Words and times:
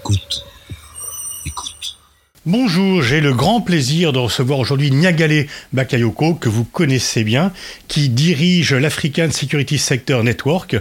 Écoute. 0.00 0.46
Écoute. 1.44 1.98
Bonjour, 2.46 3.02
j'ai 3.02 3.20
le 3.20 3.34
grand 3.34 3.60
plaisir 3.60 4.14
de 4.14 4.18
recevoir 4.18 4.58
aujourd'hui 4.58 4.90
Nyagale 4.90 5.46
Bakayoko, 5.74 6.36
que 6.36 6.48
vous 6.48 6.64
connaissez 6.64 7.22
bien, 7.22 7.52
qui 7.86 8.08
dirige 8.08 8.72
l'African 8.72 9.30
Security 9.30 9.76
Sector 9.76 10.24
Network 10.24 10.76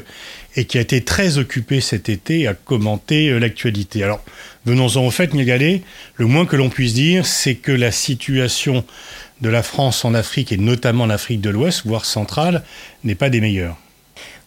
et 0.55 0.64
qui 0.64 0.78
a 0.78 0.82
été 0.82 1.04
très 1.04 1.38
occupé 1.38 1.82
cet 1.82 2.07
été 2.07 2.47
à 2.47 2.54
commenter 2.54 3.28
euh, 3.28 3.39
l'actualité. 3.39 4.04
Alors, 4.04 4.24
venons-en 4.66 5.05
au 5.05 5.11
fait, 5.11 5.33
Nyagale, 5.33 5.82
le 6.15 6.25
moins 6.25 6.46
que 6.46 6.56
l'on 6.56 6.70
puisse 6.70 6.93
dire, 6.93 7.25
c'est 7.25 7.56
que 7.56 7.74
la 7.74 7.92
situation 7.92 8.86
de 9.42 9.50
la 9.50 9.64
France 9.64 10.06
en 10.06 10.14
Afrique, 10.14 10.54
et 10.54 10.57
notamment 10.57 11.04
en 11.04 11.10
Afrique 11.10 11.42
de 11.42 11.50
l'Ouest, 11.50 11.82
voire 11.86 12.06
centrale, 12.06 12.64
n'est 13.04 13.15
pas 13.15 13.29
des 13.29 13.42
meilleures. 13.42 13.78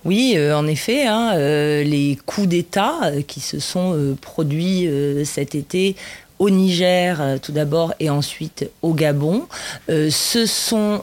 Oui, 0.05 0.35
euh, 0.37 0.57
en 0.57 0.67
effet, 0.67 1.07
hein, 1.07 1.35
euh, 1.37 1.85
les 1.85 2.19
coups 2.27 2.49
d'État 2.49 2.99
euh, 3.05 3.23
qui 3.23 3.39
se 3.39 3.61
sont 3.61 4.17
produits 4.21 4.89
cet 5.25 5.55
été 5.55 5.97
au 6.39 6.51
Niger 6.51 7.39
tout 7.41 7.53
d'abord 7.53 7.95
et 8.01 8.11
ensuite 8.11 8.69
au 8.83 8.95
Gabon 8.95 9.47
se 9.89 10.47
sont 10.47 11.03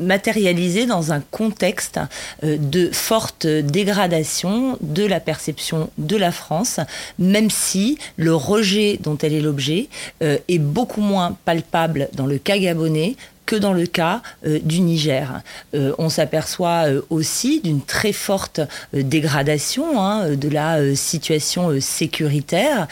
matérialisés 0.00 0.86
dans 0.86 1.12
un 1.12 1.20
contexte 1.20 2.00
de 2.42 2.90
forte 2.90 3.46
dégradation 3.46 4.78
de 4.80 5.04
la 5.04 5.20
perception 5.20 5.90
de 5.98 6.16
la 6.16 6.32
France, 6.32 6.80
même 7.18 7.50
si 7.50 7.98
le 8.16 8.34
rejet 8.34 8.98
dont 9.02 9.18
elle 9.18 9.34
est 9.34 9.40
l'objet 9.40 9.88
est 10.20 10.58
beaucoup 10.58 11.02
moins 11.02 11.36
palpable 11.44 12.08
dans 12.14 12.26
le 12.26 12.38
cas 12.38 12.58
gabonais 12.58 13.16
que 13.46 13.56
dans 13.56 13.72
le 13.72 13.86
cas 13.86 14.22
euh, 14.46 14.58
du 14.62 14.80
Niger. 14.80 15.40
Euh, 15.74 15.92
on 15.98 16.08
s'aperçoit 16.08 16.88
euh, 16.88 17.02
aussi 17.10 17.60
d'une 17.60 17.82
très 17.82 18.12
forte 18.12 18.60
dégradation 18.92 20.00
hein, 20.00 20.30
de 20.30 20.48
la 20.48 20.94
situation 20.94 21.80
sécuritaire 21.80 22.86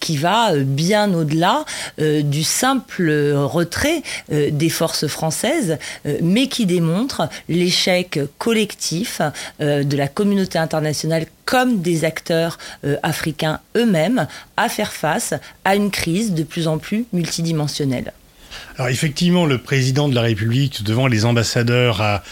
qui 0.00 0.16
va 0.16 0.54
bien 0.56 1.12
au-delà 1.14 1.64
du 1.98 2.42
simple 2.44 3.10
retrait 3.34 4.02
des 4.30 4.68
forces 4.68 5.06
françaises, 5.06 5.78
mais 6.22 6.48
qui 6.48 6.66
démontre 6.66 7.28
l'échec 7.48 8.20
collectif 8.38 9.20
de 9.60 9.96
la 9.96 10.08
communauté 10.08 10.58
internationale 10.58 11.26
comme 11.44 11.80
des 11.80 12.04
acteurs 12.04 12.58
africains 13.02 13.60
eux-mêmes 13.76 14.26
à 14.56 14.68
faire 14.68 14.92
face 14.92 15.34
à 15.64 15.74
une 15.74 15.90
crise 15.90 16.32
de 16.32 16.42
plus 16.42 16.68
en 16.68 16.78
plus 16.78 17.06
multidimensionnelle. 17.12 18.12
Alors 18.78 18.90
effectivement, 18.90 19.44
le 19.44 19.58
président 19.58 20.08
de 20.08 20.14
la 20.14 20.20
République, 20.20 20.84
devant 20.84 21.08
les 21.08 21.24
ambassadeurs, 21.24 22.00
a 22.00 22.22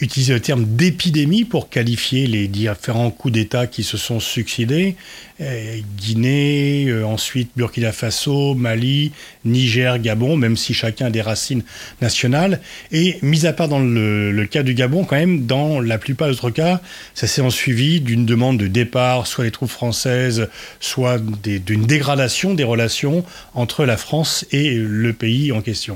utilisé 0.00 0.34
le 0.34 0.40
terme 0.40 0.64
d'épidémie 0.64 1.44
pour 1.44 1.68
qualifier 1.68 2.26
les 2.26 2.48
différents 2.48 3.10
coups 3.10 3.32
d'État 3.32 3.66
qui 3.66 3.82
se 3.82 3.96
sont 3.96 4.20
succédés. 4.20 4.94
Euh, 5.40 5.78
Guinée, 5.98 6.86
euh, 6.88 7.04
ensuite 7.04 7.50
Burkina 7.56 7.92
Faso, 7.92 8.54
Mali, 8.54 9.12
Niger, 9.44 9.98
Gabon, 9.98 10.36
même 10.36 10.56
si 10.56 10.74
chacun 10.74 11.06
a 11.06 11.10
des 11.10 11.22
racines 11.22 11.62
nationales. 12.00 12.60
Et 12.92 13.18
mis 13.22 13.46
à 13.46 13.52
part 13.52 13.68
dans 13.68 13.80
le, 13.80 14.46
cas 14.50 14.62
du 14.62 14.74
Gabon, 14.74 15.04
quand 15.04 15.16
même, 15.16 15.46
dans 15.46 15.80
la 15.80 15.98
plupart 15.98 16.28
d'autres 16.28 16.50
cas, 16.50 16.80
ça 17.14 17.26
s'est 17.26 17.42
en 17.42 17.50
suivi 17.50 18.00
d'une 18.00 18.26
demande 18.26 18.58
de 18.58 18.66
départ, 18.66 19.26
soit 19.26 19.44
des 19.44 19.50
troupes 19.50 19.70
françaises, 19.70 20.48
soit 20.78 21.18
d'une 21.18 21.84
dégradation 21.84 22.54
des 22.54 22.64
relations 22.64 23.24
entre 23.54 23.84
la 23.84 23.96
France 23.96 24.46
et 24.52 24.74
le 24.74 25.12
pays 25.12 25.52
en 25.52 25.62
question. 25.62 25.95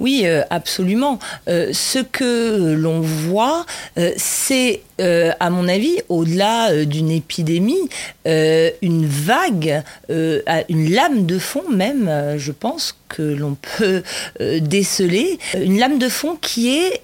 Oui, 0.00 0.22
euh, 0.24 0.42
absolument. 0.50 1.18
Euh, 1.48 1.70
ce 1.72 1.98
que 1.98 2.74
l'on 2.74 3.00
voit, 3.00 3.64
euh, 3.98 4.12
c'est, 4.16 4.82
à 4.98 5.50
mon 5.50 5.68
avis, 5.68 5.98
au-delà 6.08 6.86
d'une 6.86 7.10
épidémie, 7.10 7.90
une 8.24 9.06
vague, 9.06 9.82
une 10.08 10.90
lame 10.90 11.26
de 11.26 11.38
fond 11.38 11.68
même, 11.70 12.10
je 12.38 12.50
pense 12.50 12.96
que 13.10 13.20
l'on 13.20 13.58
peut 13.76 14.02
déceler, 14.40 15.38
une 15.54 15.78
lame 15.78 15.98
de 15.98 16.08
fond 16.08 16.36
qui 16.40 16.74
est 16.78 17.02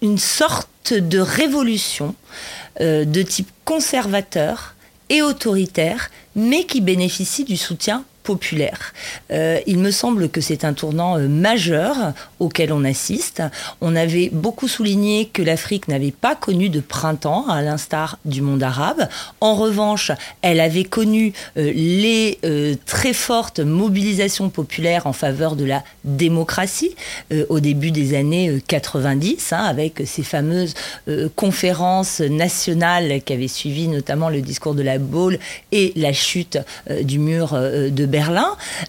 une 0.00 0.18
sorte 0.18 0.92
de 0.92 1.18
révolution 1.18 2.14
de 2.80 3.22
type 3.22 3.50
conservateur 3.64 4.76
et 5.10 5.20
autoritaire, 5.20 6.12
mais 6.36 6.62
qui 6.62 6.80
bénéficie 6.80 7.42
du 7.42 7.56
soutien 7.56 8.04
populaire. 8.28 8.92
Euh, 9.30 9.58
il 9.66 9.78
me 9.78 9.90
semble 9.90 10.28
que 10.28 10.42
c'est 10.42 10.66
un 10.66 10.74
tournant 10.74 11.16
euh, 11.16 11.28
majeur 11.28 12.12
auquel 12.40 12.74
on 12.74 12.84
assiste. 12.84 13.42
On 13.80 13.96
avait 13.96 14.28
beaucoup 14.30 14.68
souligné 14.68 15.30
que 15.32 15.40
l'Afrique 15.40 15.88
n'avait 15.88 16.10
pas 16.10 16.34
connu 16.34 16.68
de 16.68 16.80
printemps, 16.80 17.48
à 17.48 17.62
l'instar 17.62 18.18
du 18.26 18.42
monde 18.42 18.62
arabe. 18.62 19.08
En 19.40 19.54
revanche, 19.54 20.12
elle 20.42 20.60
avait 20.60 20.84
connu 20.84 21.32
euh, 21.56 21.72
les 21.74 22.38
très 22.84 23.14
fortes 23.14 23.60
mobilisations 23.60 24.50
populaires 24.50 25.06
en 25.06 25.14
faveur 25.14 25.56
de 25.56 25.64
la 25.64 25.82
démocratie 26.04 26.94
au 27.48 27.60
début 27.60 27.90
des 27.90 28.14
années 28.14 28.48
euh, 28.50 28.60
90, 28.66 29.52
hein, 29.52 29.64
avec 29.64 30.02
ces 30.04 30.22
fameuses 30.22 30.74
conférences 31.34 32.20
nationales 32.20 33.22
qui 33.22 33.32
avaient 33.32 33.48
suivi 33.48 33.88
notamment 33.88 34.28
le 34.28 34.40
discours 34.40 34.74
de 34.74 34.82
la 34.82 34.98
Baule 34.98 35.38
et 35.72 35.92
la 35.96 36.12
chute 36.12 36.58
du 37.02 37.18
mur 37.18 37.52
de 37.52 38.06
Berlin, 38.06 38.17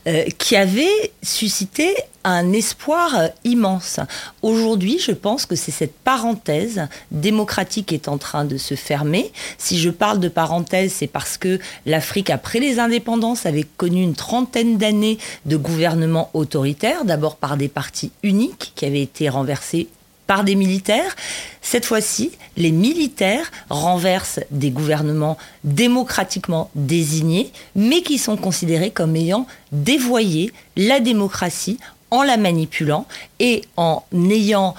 euh, 0.08 0.24
qui 0.38 0.56
avaient 0.56 1.12
suscité 1.22 1.96
un 2.24 2.52
espoir 2.52 3.18
euh, 3.18 3.28
immense. 3.44 4.00
Aujourd'hui, 4.42 5.00
je 5.00 5.12
pense 5.12 5.46
que 5.46 5.56
c'est 5.56 5.72
cette 5.72 5.96
parenthèse 5.96 6.88
démocratique 7.12 7.88
qui 7.88 7.96
est 7.96 8.08
en 8.08 8.18
train 8.18 8.46
de 8.46 8.58
se 8.58 8.76
fermer. 8.76 9.32
Si 9.58 9.80
je 9.80 9.90
parle 9.90 10.20
de 10.20 10.30
parenthèse, 10.30 10.94
c'est 10.94 11.08
parce 11.08 11.38
que 11.38 11.60
l'Afrique, 11.86 12.30
après 12.30 12.60
les 12.60 12.80
indépendances, 12.80 13.46
avait 13.46 13.68
connu 13.78 14.04
une 14.04 14.16
trentaine 14.16 14.78
d'années 14.78 15.18
de 15.46 15.58
gouvernement 15.58 16.30
autoritaire, 16.34 17.06
d'abord 17.06 17.38
par 17.38 17.58
des 17.58 17.68
partis 17.70 18.12
uniques 18.24 18.74
qui 18.76 18.86
avaient 18.86 19.02
été 19.02 19.30
renversés 19.30 19.88
par 20.30 20.44
des 20.44 20.54
militaires. 20.54 21.16
Cette 21.64 21.86
fois-ci, 21.86 22.34
les 22.56 22.70
militaires 22.70 23.52
renversent 23.72 24.42
des 24.52 24.70
gouvernements 24.70 25.40
démocratiquement 25.64 26.70
désignés, 26.76 27.52
mais 27.76 28.04
qui 28.04 28.20
sont 28.20 28.38
considérés 28.38 28.92
comme 28.92 29.16
ayant 29.16 29.48
dévoyé 29.72 30.54
la 30.78 31.00
démocratie 31.00 31.80
en 32.12 32.22
la 32.22 32.38
manipulant 32.38 33.08
et 33.40 33.64
en 33.76 34.04
ayant 34.30 34.76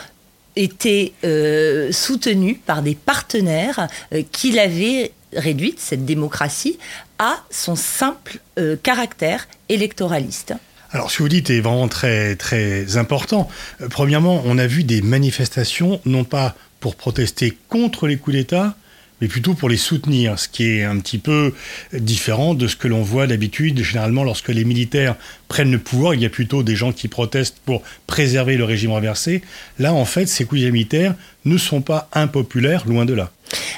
été 0.55 1.15
euh, 1.25 1.91
soutenu 1.91 2.55
par 2.55 2.83
des 2.83 2.95
partenaires 2.95 3.89
euh, 4.15 4.23
qui 4.31 4.53
l'avaient 4.53 5.11
réduite, 5.33 5.81
cette 5.81 6.05
démocratie, 6.05 6.79
à 7.19 7.41
son 7.51 7.75
simple 7.75 8.39
euh, 8.61 8.77
caractère 8.81 9.49
électoraliste. 9.69 10.55
Alors, 10.93 11.11
ce 11.11 11.19
que 11.19 11.23
vous 11.23 11.29
dites 11.29 11.51
est 11.51 11.61
vraiment 11.61 11.87
très, 11.87 12.35
très 12.35 12.97
important. 12.97 13.49
Euh, 13.81 13.89
premièrement, 13.89 14.43
on 14.45 14.59
a 14.59 14.67
vu 14.67 14.83
des 14.83 15.03
manifestations, 15.03 16.01
non 16.05 16.25
pas 16.25 16.57
pour 16.81 16.97
protester 16.97 17.57
contre 17.69 18.09
les 18.09 18.17
coups 18.17 18.37
d'État, 18.37 18.75
mais 19.21 19.29
plutôt 19.29 19.55
pour 19.55 19.69
les 19.69 19.77
soutenir, 19.77 20.39
ce 20.39 20.49
qui 20.49 20.65
est 20.65 20.83
un 20.83 20.99
petit 20.99 21.19
peu 21.19 21.55
différent 21.93 22.55
de 22.55 22.67
ce 22.67 22.75
que 22.75 22.89
l'on 22.89 23.03
voit 23.03 23.27
d'habitude. 23.27 23.83
Généralement, 23.83 24.25
lorsque 24.25 24.49
les 24.49 24.65
militaires 24.65 25.15
prennent 25.47 25.71
le 25.71 25.79
pouvoir, 25.79 26.15
il 26.15 26.23
y 26.23 26.27
a 26.27 26.31
plutôt 26.31 26.63
des 26.63 26.75
gens 26.75 26.93
qui 26.93 27.07
protestent 27.07 27.61
pour 27.65 27.83
préserver 28.07 28.57
le 28.57 28.65
régime 28.65 28.93
renversé. 28.93 29.43
Là, 29.79 29.93
en 29.93 30.07
fait, 30.07 30.27
ces 30.27 30.45
coups 30.45 30.63
militaires 30.63 31.15
ne 31.45 31.59
sont 31.59 31.83
pas 31.83 32.09
impopulaires, 32.15 32.87
loin 32.87 33.05
de 33.05 33.15
là. 33.15 33.31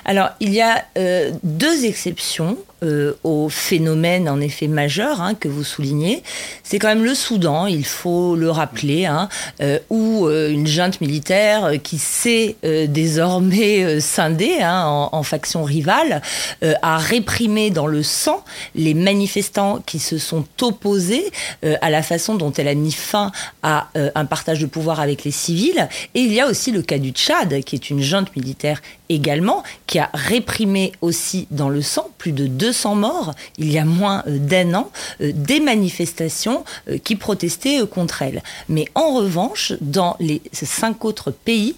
Alors, 0.05 0.31
il 0.41 0.53
y 0.53 0.61
a 0.61 0.85
euh, 0.99 1.31
deux 1.43 1.85
exceptions 1.85 2.59
euh, 2.83 3.13
au 3.23 3.49
phénomène 3.49 4.29
en 4.29 4.41
effet 4.41 4.67
majeur 4.67 5.21
hein, 5.21 5.35
que 5.35 5.47
vous 5.47 5.63
soulignez. 5.63 6.25
C'est 6.65 6.81
quand 6.81 6.89
même 6.89 7.05
le 7.05 7.15
Soudan, 7.15 7.69
il 7.69 7.85
faut 7.85 8.35
le 8.35 8.51
rappeler, 8.51 9.07
hein, 9.07 9.29
euh, 9.61 9.79
où 9.89 10.29
une 10.29 10.67
junte 10.67 11.01
militaire 11.01 11.75
qui 11.83 11.99
s'est 11.99 12.57
désormais 12.63 14.01
scindée 14.01 14.59
hein, 14.61 14.85
en, 14.85 15.11
en 15.13 15.23
faction 15.23 15.63
rivale 15.63 16.23
euh, 16.65 16.75
a 16.83 16.99
réprimé 16.99 17.71
dans 17.71 17.87
le 17.87 18.03
sang 18.03 18.45
les 18.75 18.95
manifestants 18.95 19.81
qui 19.87 20.01
se 20.01 20.19
sont 20.19 20.45
opposés 20.61 21.31
à 21.63 21.91
la 21.91 22.03
façon 22.03 22.35
dont 22.35 22.53
elle 22.53 22.69
a 22.69 22.75
mis 22.75 22.93
fin 22.93 23.31
à 23.63 23.89
un 23.95 24.25
partage 24.25 24.61
de 24.61 24.67
pouvoir 24.67 25.01
avec 25.01 25.25
les 25.25 25.31
civils. 25.31 25.89
Et 26.15 26.21
il 26.21 26.33
y 26.33 26.41
a 26.41 26.49
aussi 26.49 26.73
le 26.73 26.83
cas 26.83 26.99
du 26.99 27.11
Tchad, 27.11 27.63
qui 27.63 27.77
est 27.77 27.91
une 27.91 28.01
junte 28.01 28.35
militaire 28.35 28.81
également, 29.09 29.62
qui 29.87 29.99
a 29.99 30.11
réprimé 30.15 30.93
aussi 31.01 31.47
dans 31.51 31.69
le 31.69 31.83
sang 31.83 32.09
plus 32.19 32.33
de 32.33 32.47
200 32.47 32.95
morts 32.95 33.35
il 33.59 33.71
y 33.71 33.79
a 33.79 33.85
moins 33.85 34.23
euh, 34.27 34.39
d'un 34.39 34.75
an, 34.75 34.91
euh, 35.21 35.33
des 35.35 35.61
manifestations 35.61 36.65
euh, 36.89 36.99
qui 36.99 37.17
protestaient 37.17 37.81
contre 37.91 38.23
elle. 38.23 38.43
Mais 38.69 38.87
en 38.95 39.15
revanche, 39.15 39.73
dans 39.81 40.17
les 40.21 40.43
cinq 40.53 41.05
autres 41.05 41.31
pays, 41.31 41.75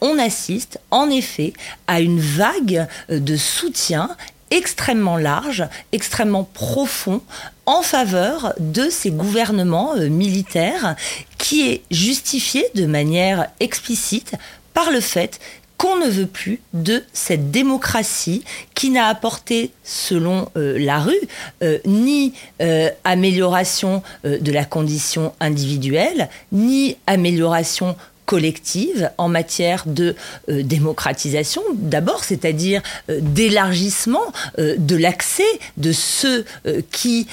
on 0.00 0.18
assiste 0.18 0.78
en 0.90 1.08
effet 1.10 1.52
à 1.86 2.00
une 2.00 2.20
vague 2.20 2.86
de 3.08 3.36
soutien 3.36 4.10
extrêmement 4.50 5.16
large, 5.16 5.64
extrêmement 5.92 6.44
profond 6.44 7.22
en 7.66 7.82
faveur 7.82 8.54
de 8.58 8.90
ces 8.90 9.10
gouvernements 9.10 9.94
militaires 9.96 10.96
qui 11.38 11.68
est 11.68 11.82
justifié 11.90 12.66
de 12.74 12.86
manière 12.86 13.48
explicite 13.60 14.34
par 14.74 14.90
le 14.90 15.00
fait 15.00 15.40
qu'on 15.82 15.96
ne 15.96 16.08
veut 16.08 16.28
plus 16.28 16.60
de 16.74 17.02
cette 17.12 17.50
démocratie 17.50 18.44
qui 18.72 18.90
n'a 18.90 19.06
apporté, 19.06 19.72
selon 19.82 20.48
euh, 20.56 20.78
la 20.78 21.00
rue, 21.00 21.18
euh, 21.64 21.78
ni 21.84 22.34
euh, 22.60 22.88
amélioration 23.02 24.04
de 24.22 24.52
la 24.52 24.64
condition 24.64 25.32
individuelle, 25.40 26.28
ni 26.52 26.96
amélioration 27.08 27.96
collective 28.26 29.10
en 29.18 29.28
matière 29.28 29.82
de 29.86 30.14
démocratisation, 30.46 31.60
d'abord, 31.74 32.22
c'est-à-dire 32.22 32.80
d'élargissement 33.08 34.32
de 34.58 34.96
l'accès 34.96 35.42
de 35.76 35.90
ceux 35.90 36.44
qui 36.92 37.26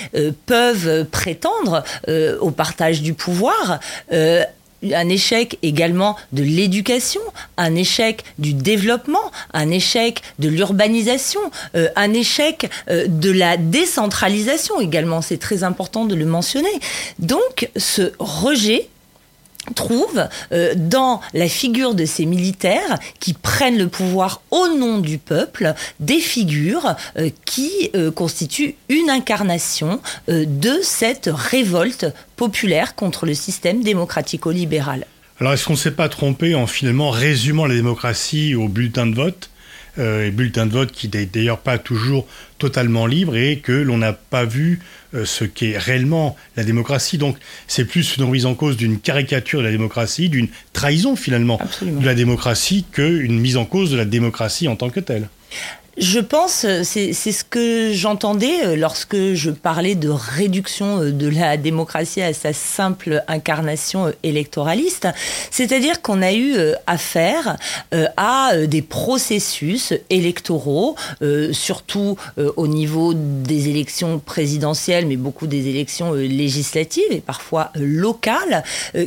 peuvent 0.47 1.05
prétendre 1.05 1.83
au 2.41 2.49
partage 2.49 3.01
du 3.03 3.13
pouvoir 3.13 3.79
un 4.83 5.09
échec 5.09 5.57
également 5.61 6.15
de 6.31 6.43
l'éducation, 6.43 7.21
un 7.57 7.75
échec 7.75 8.23
du 8.37 8.53
développement, 8.53 9.31
un 9.53 9.69
échec 9.69 10.21
de 10.39 10.49
l'urbanisation, 10.49 11.41
euh, 11.75 11.87
un 11.95 12.13
échec 12.13 12.69
euh, 12.89 13.05
de 13.07 13.31
la 13.31 13.57
décentralisation 13.57 14.79
également. 14.79 15.21
C'est 15.21 15.37
très 15.37 15.63
important 15.63 16.05
de 16.05 16.15
le 16.15 16.25
mentionner. 16.25 16.69
Donc 17.19 17.69
ce 17.75 18.11
rejet 18.19 18.89
trouve 19.75 20.27
euh, 20.51 20.73
dans 20.75 21.21
la 21.33 21.47
figure 21.47 21.93
de 21.95 22.05
ces 22.05 22.25
militaires 22.25 22.97
qui 23.19 23.33
prennent 23.33 23.77
le 23.77 23.87
pouvoir 23.87 24.41
au 24.51 24.67
nom 24.77 24.99
du 24.99 25.17
peuple 25.17 25.73
des 25.99 26.19
figures 26.19 26.95
euh, 27.17 27.29
qui 27.45 27.71
euh, 27.95 28.11
constituent 28.11 28.75
une 28.89 29.09
incarnation 29.09 30.01
de 30.27 30.79
cette 30.81 31.29
révolte 31.31 32.05
populaire 32.35 32.95
contre 32.95 33.25
le 33.25 33.33
système 33.33 33.83
démocratico-libéral. 33.83 35.05
Alors 35.39 35.53
est-ce 35.53 35.65
qu'on 35.65 35.73
ne 35.73 35.77
s'est 35.77 35.91
pas 35.91 36.09
trompé 36.09 36.55
en 36.55 36.67
finalement 36.67 37.09
résumant 37.09 37.65
la 37.65 37.75
démocratie 37.75 38.55
au 38.55 38.67
bulletin 38.67 39.07
de 39.07 39.15
vote 39.15 39.49
euh, 39.99 40.27
et 40.27 40.31
bulletin 40.31 40.65
de 40.65 40.71
vote 40.71 40.91
qui 40.91 41.09
n'est 41.09 41.25
d'ailleurs 41.25 41.59
pas 41.59 41.77
toujours 41.77 42.27
totalement 42.57 43.05
libre 43.05 43.35
et 43.35 43.59
que 43.59 43.71
l'on 43.71 43.97
n'a 43.97 44.13
pas 44.13 44.45
vu 44.45 44.79
euh, 45.13 45.25
ce 45.25 45.43
qu'est 45.45 45.77
réellement 45.77 46.35
la 46.55 46.63
démocratie. 46.63 47.17
Donc 47.17 47.37
c'est 47.67 47.85
plus 47.85 48.17
une 48.17 48.23
remise 48.23 48.45
en 48.45 48.55
cause 48.55 48.77
d'une 48.77 48.99
caricature 48.99 49.59
de 49.59 49.65
la 49.65 49.71
démocratie, 49.71 50.29
d'une 50.29 50.47
trahison 50.73 51.15
finalement 51.15 51.59
de 51.81 52.05
la 52.05 52.15
démocratie 52.15 52.85
qu'une 52.91 53.39
mise 53.39 53.57
en 53.57 53.65
cause 53.65 53.91
de 53.91 53.97
la 53.97 54.05
démocratie 54.05 54.67
en 54.67 54.75
tant 54.75 54.89
que 54.89 54.99
telle. 54.99 55.29
Je 55.99 56.19
pense, 56.21 56.63
euh, 56.63 56.83
c'est 56.85 57.13
ce 57.13 57.43
que 57.43 57.91
j'entendais 57.91 58.65
euh, 58.65 58.77
lorsque 58.77 59.33
je 59.33 59.51
parlais 59.51 59.95
de 59.95 60.07
réduction 60.07 61.01
euh, 61.01 61.11
de 61.11 61.27
la 61.27 61.57
démocratie 61.57 62.21
à 62.21 62.31
sa 62.31 62.53
simple 62.53 63.21
incarnation 63.27 64.13
électoraliste, 64.23 65.09
c'est-à-dire 65.51 66.01
qu'on 66.01 66.21
a 66.21 66.31
eu 66.31 66.55
affaire 66.87 67.57
à 68.15 68.51
des 68.67 68.81
processus 68.81 69.93
électoraux, 70.09 70.95
surtout 71.51 72.17
au 72.55 72.67
niveau 72.67 73.13
des 73.13 73.69
élections 73.69 74.19
présidentielles, 74.19 75.05
mais 75.05 75.15
beaucoup 75.15 75.47
des 75.47 75.67
élections 75.67 76.13
législatives 76.13 77.11
et 77.11 77.21
parfois 77.21 77.71
locales, 77.75 78.63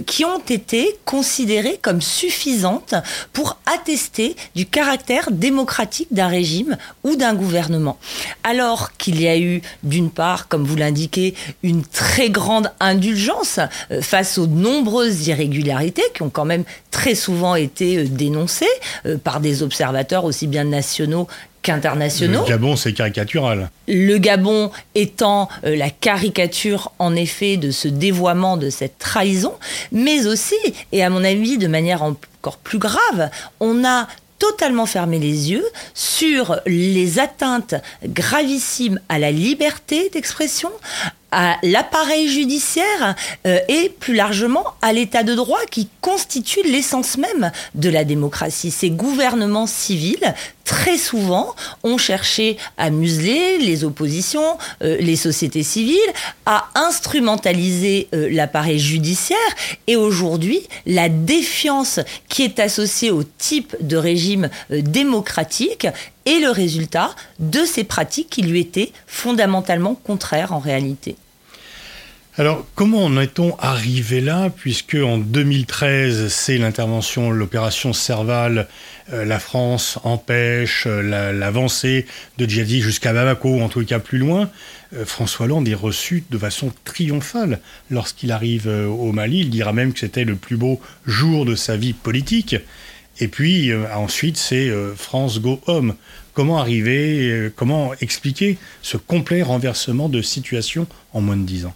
qui 0.07 0.25
ont 0.25 0.43
été 0.49 0.97
considérées 1.05 1.79
comme 1.81 2.03
suffisantes 2.03 2.95
pour 3.33 3.59
attester 3.67 4.37
du 4.55 4.67
caractère 4.67 5.31
démocratique 5.31 6.09
d'un 6.11 6.29
régime 6.29 6.77
ou 7.05 7.17
d'un 7.17 7.35
gouvernement. 7.35 7.99
Alors 8.45 8.93
qu'il 8.97 9.21
y 9.21 9.29
a 9.29 9.39
eu, 9.39 9.63
d'une 9.83 10.11
part, 10.11 10.49
comme 10.49 10.65
vous 10.65 10.77
l'indiquez, 10.77 11.35
une 11.63 11.85
très 11.85 12.31
grande 12.31 12.71
indulgence 12.81 13.59
euh, 13.91 14.01
face 14.01 14.39
aux 14.39 14.47
nombreuses 14.47 15.27
irrégularités 15.29 16.05
qui 16.15 16.23
ont 16.23 16.31
quand 16.31 16.45
même 16.45 16.65
très 16.91 17.15
souvent 17.15 17.55
été 17.55 17.99
euh, 17.99 18.05
dénoncées 18.09 18.67
euh, 19.07 19.19
par 19.19 19.41
des 19.41 19.63
observateurs 19.63 20.25
aussi 20.25 20.47
bien 20.47 20.65
nationaux 20.65 21.27
qu'internationaux. 21.63 22.43
Le 22.43 22.49
Gabon, 22.49 22.75
c'est 22.75 22.93
caricatural. 22.93 23.71
Le 23.87 24.19
Gabon 24.19 24.73
étant 24.97 25.49
la 25.63 25.91
caricature, 25.91 26.91
en 26.99 27.15
effet, 27.15 27.57
de 27.57 27.71
ce 27.71 27.87
dévoiement, 27.87 28.57
de 28.57 28.69
cette 28.69 28.99
trahison, 28.99 29.55
mais 29.93 30.27
aussi, 30.27 30.57
et 30.91 31.05
à 31.05 31.11
mon 31.11 31.23
avis 31.23 31.59
de 31.59 31.69
manière 31.69 32.03
encore 32.03 32.57
plus 32.57 32.79
grave, 32.79 33.31
on 33.61 33.85
a 33.85 34.09
totalement 34.43 34.87
fermé 34.87 35.21
les 35.21 35.53
yeux 35.53 35.65
sur 35.95 36.61
les 36.67 37.21
atteintes 37.21 37.77
gravissimes 38.05 38.99
à 39.09 39.21
la 39.21 39.31
liberté 39.31 40.11
d'expression, 40.13 40.73
à 41.33 41.57
l'appareil 41.63 42.29
judiciaire 42.29 43.17
euh, 43.47 43.59
et 43.69 43.89
plus 43.89 44.15
largement 44.15 44.65
à 44.83 44.93
l'état 44.93 45.23
de 45.23 45.35
droit 45.35 45.61
qui 45.71 45.89
constitue 46.03 46.61
l'essence 46.65 47.17
même 47.17 47.51
de 47.75 47.89
la 47.89 48.05
démocratie. 48.05 48.71
Ces 48.71 48.91
gouvernements 48.91 49.67
civils, 49.67 50.35
très 50.65 50.99
souvent, 50.99 51.55
ont 51.83 51.97
cherché 51.97 52.59
à 52.77 52.91
museler 52.91 53.59
les 53.59 53.83
oppositions, 53.83 54.59
euh, 54.83 54.99
les 55.01 55.17
sociétés 55.17 55.63
civiles, 55.63 55.99
à 56.45 56.69
instrumentaliser 56.75 58.09
euh, 58.15 58.29
l'appareil 58.31 58.79
judiciaire. 58.79 59.39
Et 59.87 59.97
aujourd'hui, 59.97 60.61
la 60.85 61.09
défiance 61.09 61.99
qui 62.29 62.43
est 62.43 62.61
associée 62.61 63.11
au 63.11 63.23
type 63.23 63.75
de 63.81 63.97
régime 63.97 64.51
démocratique 64.71 65.87
est 66.27 66.41
le 66.41 66.51
résultat 66.51 67.15
de 67.39 67.65
ces 67.65 67.85
pratiques 67.85 68.31
qui 68.31 68.43
lui 68.43 68.61
étaient 68.61 68.93
fondamentalement 69.07 69.95
contraires 69.95 70.53
en 70.53 70.59
réalité. 70.59 71.17
Alors, 72.39 72.67
comment 72.75 73.05
en 73.05 73.21
est-on 73.21 73.55
arrivé 73.59 74.23
là, 74.23 74.49
puisque 74.49 74.95
en 74.95 75.19
2013, 75.19 76.29
c'est 76.29 76.57
l'intervention, 76.57 77.31
l'opération 77.31 77.93
Serval, 77.93 78.69
euh, 79.13 79.27
la 79.27 79.39
France 79.39 79.99
empêche 80.03 80.85
euh, 80.87 81.33
l'avancée 81.35 82.07
de 82.39 82.47
djihadis 82.47 82.81
jusqu'à 82.81 83.13
Bamako, 83.13 83.57
ou 83.57 83.61
en 83.61 83.69
tout 83.69 83.85
cas 83.85 83.99
plus 83.99 84.17
loin. 84.17 84.49
Euh, 84.97 85.05
François 85.05 85.45
Hollande 85.45 85.69
est 85.69 85.75
reçu 85.75 86.25
de 86.31 86.39
façon 86.39 86.73
triomphale 86.85 87.61
lorsqu'il 87.91 88.33
arrive 88.33 88.67
au 88.67 89.13
Mali. 89.13 89.41
Il 89.41 89.51
dira 89.51 89.75
même 89.75 89.93
que 89.93 89.99
c'était 90.01 90.25
le 90.25 90.37
plus 90.37 90.57
beau 90.57 90.81
jour 91.05 91.45
de 91.45 91.55
sa 91.55 91.77
vie 91.77 91.93
politique. 91.93 92.57
Et 93.23 93.29
puis 93.29 93.71
ensuite, 93.95 94.37
c'est 94.37 94.69
France 94.97 95.41
Go 95.41 95.61
Home. 95.69 95.95
Comment 96.35 96.59
arriver, 96.59 97.51
comment 97.55 97.93
expliquer 98.01 98.59
ce 98.83 98.97
complet 98.97 99.43
renversement 99.43 100.09
de 100.09 100.23
situation 100.23 100.89
en 101.13 101.21
moins 101.21 101.37
de 101.37 101.45
dix 101.45 101.65
ans? 101.65 101.75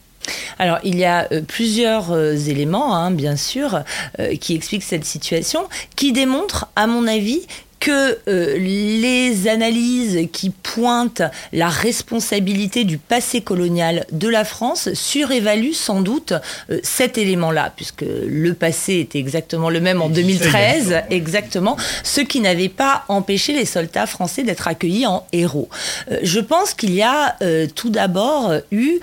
Alors, 0.58 0.78
il 0.84 0.96
y 0.96 1.04
a 1.04 1.28
euh, 1.32 1.42
plusieurs 1.42 2.12
euh, 2.12 2.34
éléments, 2.34 2.96
hein, 2.96 3.10
bien 3.10 3.36
sûr, 3.36 3.82
euh, 4.18 4.36
qui 4.36 4.54
expliquent 4.54 4.82
cette 4.82 5.04
situation, 5.04 5.68
qui 5.96 6.12
démontrent, 6.12 6.66
à 6.76 6.86
mon 6.86 7.06
avis, 7.06 7.46
que 7.86 8.18
euh, 8.26 8.58
les 8.58 9.46
analyses 9.46 10.28
qui 10.32 10.50
pointent 10.50 11.22
la 11.52 11.68
responsabilité 11.68 12.82
du 12.82 12.98
passé 12.98 13.42
colonial 13.42 14.04
de 14.10 14.26
la 14.26 14.44
France 14.44 14.92
surévaluent 14.92 15.72
sans 15.72 16.00
doute 16.00 16.32
euh, 16.68 16.80
cet 16.82 17.16
élément-là, 17.16 17.72
puisque 17.76 18.02
le 18.04 18.54
passé 18.54 18.94
était 18.94 19.20
exactement 19.20 19.70
le 19.70 19.80
même 19.80 20.02
en 20.02 20.08
2013, 20.08 21.02
exactement, 21.10 21.76
ce 22.02 22.22
qui 22.22 22.40
n'avait 22.40 22.68
pas 22.68 23.04
empêché 23.06 23.52
les 23.52 23.66
soldats 23.66 24.08
français 24.08 24.42
d'être 24.42 24.66
accueillis 24.66 25.06
en 25.06 25.24
héros. 25.32 25.68
Euh, 26.10 26.18
je 26.24 26.40
pense 26.40 26.74
qu'il 26.74 26.92
y 26.92 27.02
a 27.02 27.36
tout 27.76 27.90
d'abord 27.90 28.52
eu 28.72 28.98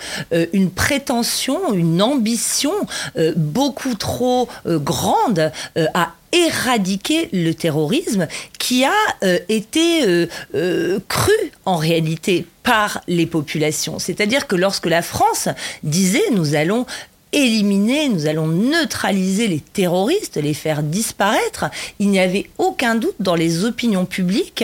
une 0.51 0.71
prétention, 0.71 1.73
une 1.73 2.01
ambition 2.01 2.73
beaucoup 3.35 3.95
trop 3.95 4.49
grande 4.65 5.51
à 5.93 6.11
éradiquer 6.33 7.29
le 7.31 7.53
terrorisme 7.53 8.27
qui 8.59 8.83
a 8.83 8.91
euh, 9.23 9.39
été 9.47 10.05
euh, 10.05 10.27
euh, 10.55 10.99
cru 11.07 11.31
en 11.65 11.77
réalité 11.77 12.45
par 12.63 13.01
les 13.07 13.27
populations. 13.27 13.99
C'est-à-dire 13.99 14.47
que 14.47 14.55
lorsque 14.55 14.87
la 14.87 15.01
France 15.01 15.47
disait 15.83 16.23
nous 16.31 16.55
allons 16.55 16.85
éliminer, 17.31 18.09
nous 18.09 18.27
allons 18.27 18.47
neutraliser 18.47 19.47
les 19.47 19.59
terroristes, 19.59 20.37
les 20.37 20.53
faire 20.53 20.83
disparaître, 20.83 21.65
il 21.97 22.09
n'y 22.09 22.19
avait 22.19 22.47
aucun 22.59 22.93
doute 22.93 23.15
dans 23.19 23.33
les 23.33 23.65
opinions 23.65 24.05
publiques 24.05 24.63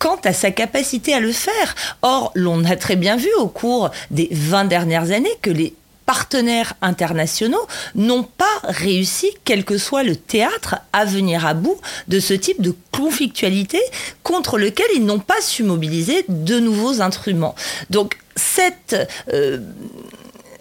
quant 0.00 0.18
à 0.24 0.32
sa 0.32 0.50
capacité 0.50 1.14
à 1.14 1.20
le 1.20 1.30
faire. 1.30 1.76
Or, 2.02 2.32
l'on 2.34 2.64
a 2.64 2.74
très 2.74 2.96
bien 2.96 3.16
vu 3.16 3.28
au 3.38 3.46
cours 3.46 3.90
des 4.10 4.28
20 4.32 4.64
dernières 4.64 5.12
années 5.12 5.30
que 5.40 5.50
les 5.50 5.72
partenaires 6.10 6.74
internationaux 6.82 7.68
n'ont 7.94 8.24
pas 8.24 8.44
réussi, 8.64 9.30
quel 9.44 9.64
que 9.64 9.78
soit 9.78 10.02
le 10.02 10.16
théâtre, 10.16 10.74
à 10.92 11.04
venir 11.04 11.46
à 11.46 11.54
bout 11.54 11.78
de 12.08 12.18
ce 12.18 12.34
type 12.34 12.60
de 12.60 12.74
conflictualité 12.90 13.78
contre 14.24 14.58
lequel 14.58 14.88
ils 14.96 15.06
n'ont 15.06 15.20
pas 15.20 15.40
su 15.40 15.62
mobiliser 15.62 16.24
de 16.26 16.58
nouveaux 16.58 17.00
instruments. 17.00 17.54
Donc 17.90 18.18
cette... 18.34 18.96
Euh, 19.32 19.60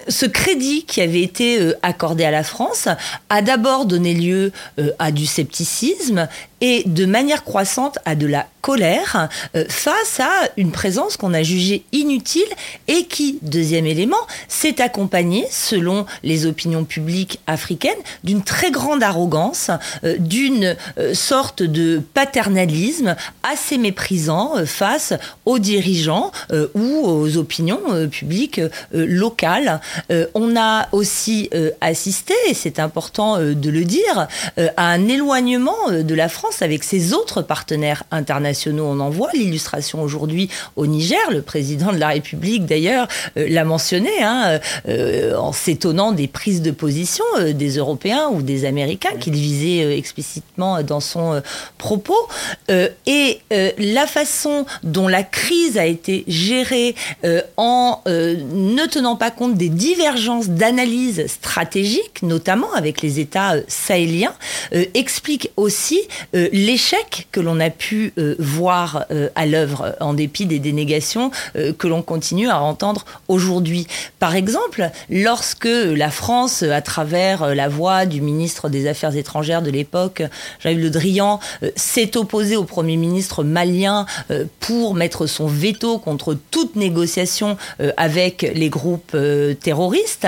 ce 0.08 0.25
crédit 0.25 0.86
qui 0.86 1.01
avait 1.01 1.22
été 1.22 1.74
accordé 1.84 2.24
à 2.24 2.32
la 2.32 2.44
France 2.44 2.88
a 3.29 3.41
d'abord 3.44 3.86
donné 3.86 4.15
lieu 4.15 4.51
à 4.98 5.12
du 5.12 5.27
scepticisme 5.27 6.27
et 6.62 6.84
de 6.86 7.06
manière 7.06 7.44
croissante 7.44 8.00
à 8.06 8.16
de 8.16 8.28
la 8.28 8.48
colère 8.62 9.30
euh, 9.56 9.66
face 9.70 10.20
à 10.20 10.30
une 10.58 10.72
présence 10.72 11.18
qu'on 11.18 11.34
a 11.34 11.44
jugée 11.44 11.84
inutile 11.92 12.48
et 12.88 13.06
qui, 13.06 13.39
deuxième 13.42 13.86
élément, 13.86 14.18
s'est 14.48 14.82
accompagnée, 14.82 15.48
selon 15.50 16.06
les 16.24 16.46
opinions 16.46 16.84
publiques 16.84 17.39
africaines, 17.48 17.98
d'une 18.24 18.44
très 18.44 18.72
grande 18.72 19.04
arrogance, 19.04 19.72
euh, 20.04 20.18
d'une 20.20 20.75
euh, 20.98 21.13
sorte 21.13 21.63
de 21.63 22.01
paternalisme 22.13 23.16
assez 23.44 23.78
méprisant 23.78 24.54
face 24.66 25.13
aux 25.46 25.60
dirigeants 25.60 26.32
ou 26.75 27.01
aux 27.04 27.38
opinions 27.38 28.08
publiques 28.10 28.62
locales. 28.92 29.80
on 30.34 30.56
a 30.56 30.88
aussi 30.92 31.50
assisté, 31.82 32.34
et 32.48 32.54
c'est 32.54 32.80
important 32.80 33.38
de 33.39 33.70
le 33.70 33.86
dire, 33.86 34.28
à 34.78 34.88
un 34.88 35.08
éloignement 35.08 35.89
de 35.89 36.16
la 36.16 36.30
France 36.30 36.49
avec 36.62 36.84
ses 36.84 37.13
autres 37.13 37.41
partenaires 37.41 38.03
internationaux. 38.12 38.86
On 38.86 39.00
en 39.00 39.10
voit 39.10 39.29
l'illustration 39.34 40.01
aujourd'hui 40.01 40.50
au 40.75 40.88
Niger. 40.88 41.20
Le 41.32 41.41
président 41.41 41.91
de 41.94 41.98
la 41.98 42.10
République, 42.10 42.65
d'ailleurs, 42.65 43.08
euh, 43.38 43.48
l'a 43.50 43.63
mentionné, 43.63 44.10
hein, 44.22 44.60
euh, 44.88 45.36
en 45.36 45.53
s'étonnant 45.53 46.12
des 46.12 46.27
prises 46.27 46.62
de 46.62 46.72
position 46.72 47.24
euh, 47.38 47.53
des 47.53 47.77
Européens 47.77 48.29
ou 48.32 48.41
des 48.41 48.65
Américains 48.65 49.15
qu'il 49.20 49.34
visait 49.34 49.98
explicitement 49.98 50.82
dans 50.84 51.00
son 51.00 51.41
propos. 51.77 52.27
et 53.06 53.39
la 53.77 54.08
façon 54.08 54.65
dont 54.84 55.08
la 55.08 55.24
crise 55.24 55.77
a 55.77 55.86
été 55.86 56.24
gérée 56.27 56.96
en 57.58 58.01
ne 58.06 58.86
tenant 58.86 59.15
pas 59.15 59.32
compte 59.32 59.56
des 59.56 59.70
divergences 59.70 60.50
d'analyse 60.50 61.27
stratégique, 61.27 62.22
notamment 62.22 62.72
avec 62.74 63.01
les 63.01 63.20
États 63.20 63.56
sahéliens, 63.68 64.34
explique 64.94 65.51
aussi 65.58 66.00
l'échec 66.51 67.27
que 67.31 67.39
l'on 67.39 67.60
a 67.60 67.69
pu 67.69 68.13
euh, 68.17 68.36
voir 68.39 69.05
euh, 69.12 69.29
à 69.36 69.46
l'œuvre 69.46 69.96
en 70.00 70.13
dépit 70.13 70.46
des 70.46 70.60
dénégations 70.60 71.31
euh, 71.55 71.74
que 71.74 71.88
l'on 71.88 72.01
continue 72.01 72.50
à 72.50 72.62
entendre 72.62 73.05
aujourd'hui. 73.27 73.88
Par 74.19 74.36
exemple, 74.36 74.89
lorsque 75.10 75.67
la 75.67 76.12
France, 76.12 76.63
à 76.63 76.81
travers 76.81 77.55
la 77.55 77.67
voix 77.67 78.05
du 78.05 78.22
ministre 78.22 78.69
des 78.69 78.88
Affaires 78.88 79.15
étrangères 79.15 79.62
de 79.62 79.72
l'époque, 79.72 80.24
Jean-Yves 80.60 80.79
Le 80.79 80.89
Drian, 80.89 81.39
s'est 81.75 82.17
opposé 82.17 82.55
au 82.55 82.63
Premier 82.63 82.98
ministre 82.98 83.43
malien 83.43 84.05
pour 84.60 84.93
mettre 84.93 85.25
son 85.27 85.48
veto 85.48 85.98
contre 85.98 86.38
toute 86.51 86.75
négociation 86.75 87.58
avec 87.98 88.41
les 88.53 88.69
groupes 88.69 89.15
terroristes, 89.62 90.27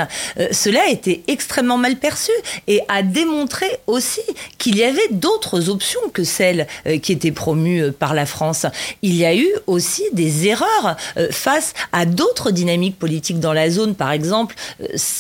cela 0.52 0.82
a 0.88 0.90
été 0.90 1.24
extrêmement 1.28 1.78
mal 1.78 1.98
perçu 1.98 2.32
et 2.68 2.82
a 2.88 3.04
démontré 3.04 3.66
aussi 3.88 4.22
qu'il 4.58 4.78
y 4.78 4.84
avait 4.84 5.00
d'autres 5.12 5.70
options 5.70 6.01
que 6.14 6.24
celle 6.24 6.68
euh, 6.88 6.98
qui 7.00 7.12
était 7.12 7.32
promue 7.32 7.82
euh, 7.82 7.92
par 7.92 8.14
la 8.14 8.26
France. 8.26 8.66
Il 9.02 9.16
y 9.16 9.26
a 9.26 9.36
eu 9.36 9.48
aussi 9.68 10.04
des 10.14 10.48
erreurs 10.48 10.98
euh, 11.18 11.28
face 11.32 11.74
à 11.92 12.06
d'autres 12.06 12.52
dynamiques 12.52 12.98
politiques 12.98 13.40
dans 13.40 13.54
la 13.54 13.70
zone, 13.70 13.96
par 13.96 14.12
exemple 14.12 14.56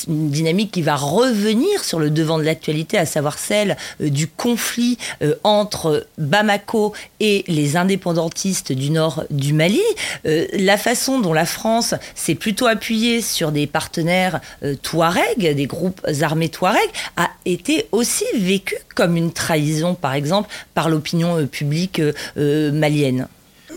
une 0.07 0.29
dynamique 0.29 0.71
qui 0.71 0.81
va 0.81 0.95
revenir 0.95 1.83
sur 1.83 1.99
le 1.99 2.09
devant 2.09 2.37
de 2.37 2.43
l'actualité, 2.43 2.97
à 2.97 3.05
savoir 3.05 3.37
celle 3.37 3.77
du 3.99 4.27
conflit 4.27 4.97
entre 5.43 6.05
Bamako 6.17 6.93
et 7.19 7.43
les 7.47 7.77
indépendantistes 7.77 8.71
du 8.71 8.89
nord 8.89 9.23
du 9.29 9.53
Mali. 9.53 9.81
La 10.23 10.77
façon 10.77 11.19
dont 11.19 11.33
la 11.33 11.45
France 11.45 11.93
s'est 12.15 12.35
plutôt 12.35 12.67
appuyée 12.67 13.21
sur 13.21 13.51
des 13.51 13.67
partenaires 13.67 14.41
Touareg, 14.81 15.55
des 15.55 15.67
groupes 15.67 16.05
armés 16.21 16.49
Touareg, 16.49 16.89
a 17.17 17.29
été 17.45 17.87
aussi 17.91 18.25
vécue 18.37 18.77
comme 19.01 19.17
une 19.17 19.33
trahison, 19.33 19.95
par 19.95 20.13
exemple, 20.13 20.47
par 20.75 20.87
l'opinion 20.87 21.39
euh, 21.39 21.47
publique 21.47 21.97
euh, 21.99 22.13
euh, 22.37 22.71
malienne. 22.71 23.27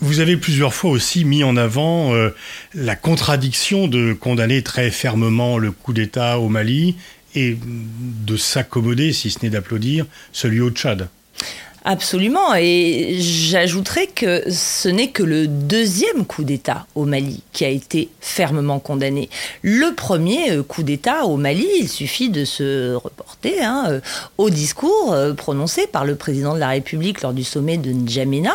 Vous 0.03 0.21
avez 0.21 0.37
plusieurs 0.37 0.75
fois 0.75 0.91
aussi 0.91 1.25
mis 1.25 1.43
en 1.43 1.57
avant 1.57 2.13
la 2.75 2.97
contradiction 2.97 3.87
de 3.87 4.13
condamner 4.13 4.61
très 4.61 4.91
fermement 4.91 5.57
le 5.57 5.71
coup 5.71 5.93
d'État 5.93 6.41
au 6.41 6.49
Mali 6.49 6.97
et 7.37 7.57
de 8.27 8.37
s'accommoder, 8.37 9.13
si 9.13 9.31
ce 9.31 9.39
n'est 9.43 9.51
d'applaudir, 9.51 10.05
celui 10.33 10.61
au 10.61 10.71
Tchad. 10.71 11.09
Absolument. 11.87 12.55
Et 12.55 13.17
j'ajouterais 13.21 14.07
que 14.07 14.51
ce 14.51 14.89
n'est 14.89 15.09
que 15.09 15.23
le 15.23 15.47
deuxième 15.47 16.25
coup 16.25 16.43
d'État 16.43 16.87
au 16.95 17.05
Mali 17.05 17.43
qui 17.53 17.67
a 17.67 17.69
été 17.69 18.09
fermement 18.23 18.79
condamné. 18.79 19.29
Le 19.61 19.95
premier 19.95 20.53
euh, 20.53 20.63
coup 20.63 20.83
d'État 20.83 21.27
au 21.27 21.37
Mali, 21.37 21.69
il 21.81 21.89
suffit 21.91 22.31
de 22.31 22.47
se 22.47 22.95
reporter 22.95 23.63
hein, 23.63 23.85
euh, 23.89 24.01
au 24.39 24.49
discours 24.49 25.13
euh, 25.13 25.35
prononcé 25.35 25.87
par 25.87 26.07
le 26.07 26.15
président 26.15 26.55
de 26.55 26.59
la 26.59 26.69
République 26.69 27.21
lors 27.21 27.35
du 27.35 27.45
sommet 27.45 27.77
de 27.77 27.91
N'Djamena 27.91 28.55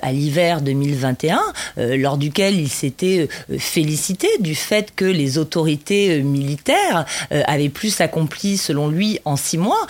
à 0.00 0.12
l'hiver 0.12 0.62
2021, 0.62 1.40
lors 1.76 2.16
duquel 2.16 2.58
il 2.58 2.68
s'était 2.68 3.28
félicité 3.58 4.28
du 4.40 4.54
fait 4.54 4.92
que 4.94 5.04
les 5.04 5.38
autorités 5.38 6.22
militaires 6.22 7.04
avaient 7.30 7.68
plus 7.68 8.00
accompli, 8.00 8.56
selon 8.56 8.88
lui, 8.88 9.18
en 9.24 9.36
six 9.36 9.58
mois 9.58 9.86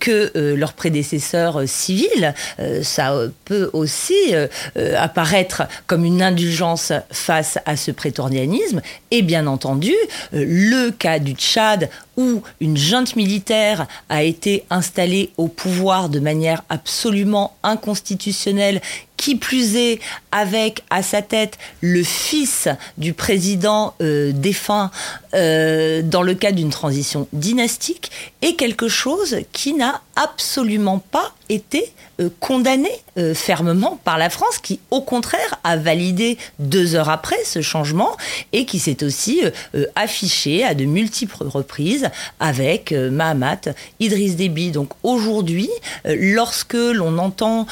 que 0.00 0.32
leurs 0.54 0.72
prédécesseurs 0.74 1.62
civils. 1.66 2.25
Euh, 2.60 2.82
ça 2.82 3.14
peut 3.44 3.70
aussi 3.72 4.14
euh, 4.32 4.46
euh, 4.76 4.94
apparaître 4.98 5.62
comme 5.86 6.04
une 6.04 6.22
indulgence 6.22 6.92
face 7.10 7.58
à 7.66 7.76
ce 7.76 7.90
prétorianisme. 7.90 8.80
Et 9.10 9.22
bien 9.22 9.46
entendu, 9.46 9.94
le 10.32 10.90
cas 10.90 11.18
du 11.18 11.32
Tchad 11.32 11.88
où 12.16 12.42
une 12.60 12.76
junte 12.76 13.16
militaire 13.16 13.86
a 14.08 14.22
été 14.22 14.64
installée 14.70 15.30
au 15.36 15.48
pouvoir 15.48 16.08
de 16.08 16.18
manière 16.18 16.62
absolument 16.68 17.56
inconstitutionnelle 17.62 18.80
qui 19.26 19.34
plus 19.34 19.74
est 19.74 19.98
avec 20.30 20.84
à 20.88 21.02
sa 21.02 21.20
tête 21.20 21.58
le 21.80 22.04
fils 22.04 22.68
du 22.96 23.12
président 23.12 23.96
défunt 23.98 24.92
dans 25.32 26.22
le 26.22 26.34
cadre 26.34 26.54
d'une 26.54 26.70
transition 26.70 27.26
dynastique, 27.32 28.12
est 28.42 28.54
quelque 28.54 28.86
chose 28.86 29.38
qui 29.52 29.74
n'a 29.74 30.00
absolument 30.14 31.00
pas 31.10 31.34
été 31.48 31.92
euh, 32.20 32.30
condamné 32.40 32.90
euh, 33.18 33.34
fermement 33.34 34.00
par 34.02 34.16
la 34.16 34.30
France, 34.30 34.58
qui 34.58 34.80
au 34.90 35.02
contraire 35.02 35.60
a 35.64 35.76
validé 35.76 36.38
deux 36.58 36.94
heures 36.94 37.10
après 37.10 37.36
ce 37.44 37.60
changement 37.60 38.16
et 38.54 38.64
qui 38.64 38.78
s'est 38.78 39.04
aussi 39.04 39.42
euh, 39.74 39.84
affiché 39.94 40.64
à 40.64 40.74
de 40.74 40.86
multiples 40.86 41.44
reprises 41.44 42.08
avec 42.40 42.92
Mahamat 42.92 43.60
Idriss 44.00 44.36
Déby. 44.36 44.70
Donc 44.70 44.90
aujourd'hui, 45.02 45.68
lorsque 46.04 46.74
l'on 46.74 47.18
entend 47.18 47.66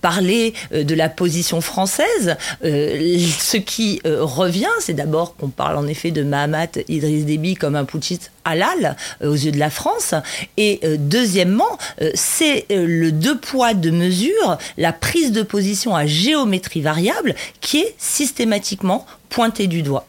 parler 0.00 0.54
de 0.86 0.94
la 0.94 1.08
position 1.08 1.60
française, 1.60 2.36
ce 2.62 3.56
qui 3.56 4.00
revient, 4.04 4.66
c'est 4.80 4.94
d'abord 4.94 5.36
qu'on 5.36 5.48
parle 5.48 5.76
en 5.76 5.86
effet 5.86 6.10
de 6.10 6.22
Mahamat 6.22 6.78
Idriss 6.88 7.24
Déby 7.24 7.54
comme 7.54 7.76
un 7.76 7.84
putschiste 7.84 8.30
halal 8.44 8.96
aux 9.22 9.34
yeux 9.34 9.52
de 9.52 9.58
la 9.58 9.70
France, 9.70 10.14
et 10.56 10.80
deuxièmement, 10.98 11.78
c'est 12.14 12.66
le 12.70 13.10
deux 13.10 13.38
poids 13.38 13.74
de 13.74 13.90
mesure, 13.90 14.58
la 14.78 14.92
prise 14.92 15.32
de 15.32 15.42
position 15.42 15.94
à 15.94 16.06
géométrie 16.06 16.80
variable 16.80 17.34
qui 17.60 17.78
est 17.78 17.94
systématiquement 17.98 19.04
pointée 19.28 19.66
du 19.66 19.82
doigt. 19.82 20.06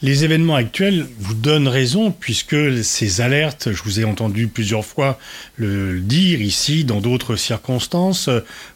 Les 0.00 0.22
événements 0.22 0.54
actuels 0.54 1.08
vous 1.18 1.34
donnent 1.34 1.66
raison 1.66 2.12
puisque 2.12 2.84
ces 2.84 3.20
alertes, 3.20 3.72
je 3.72 3.82
vous 3.82 3.98
ai 3.98 4.04
entendu 4.04 4.46
plusieurs 4.46 4.84
fois 4.84 5.18
le 5.56 5.98
dire 5.98 6.40
ici, 6.40 6.84
dans 6.84 7.00
d'autres 7.00 7.34
circonstances, 7.34 8.30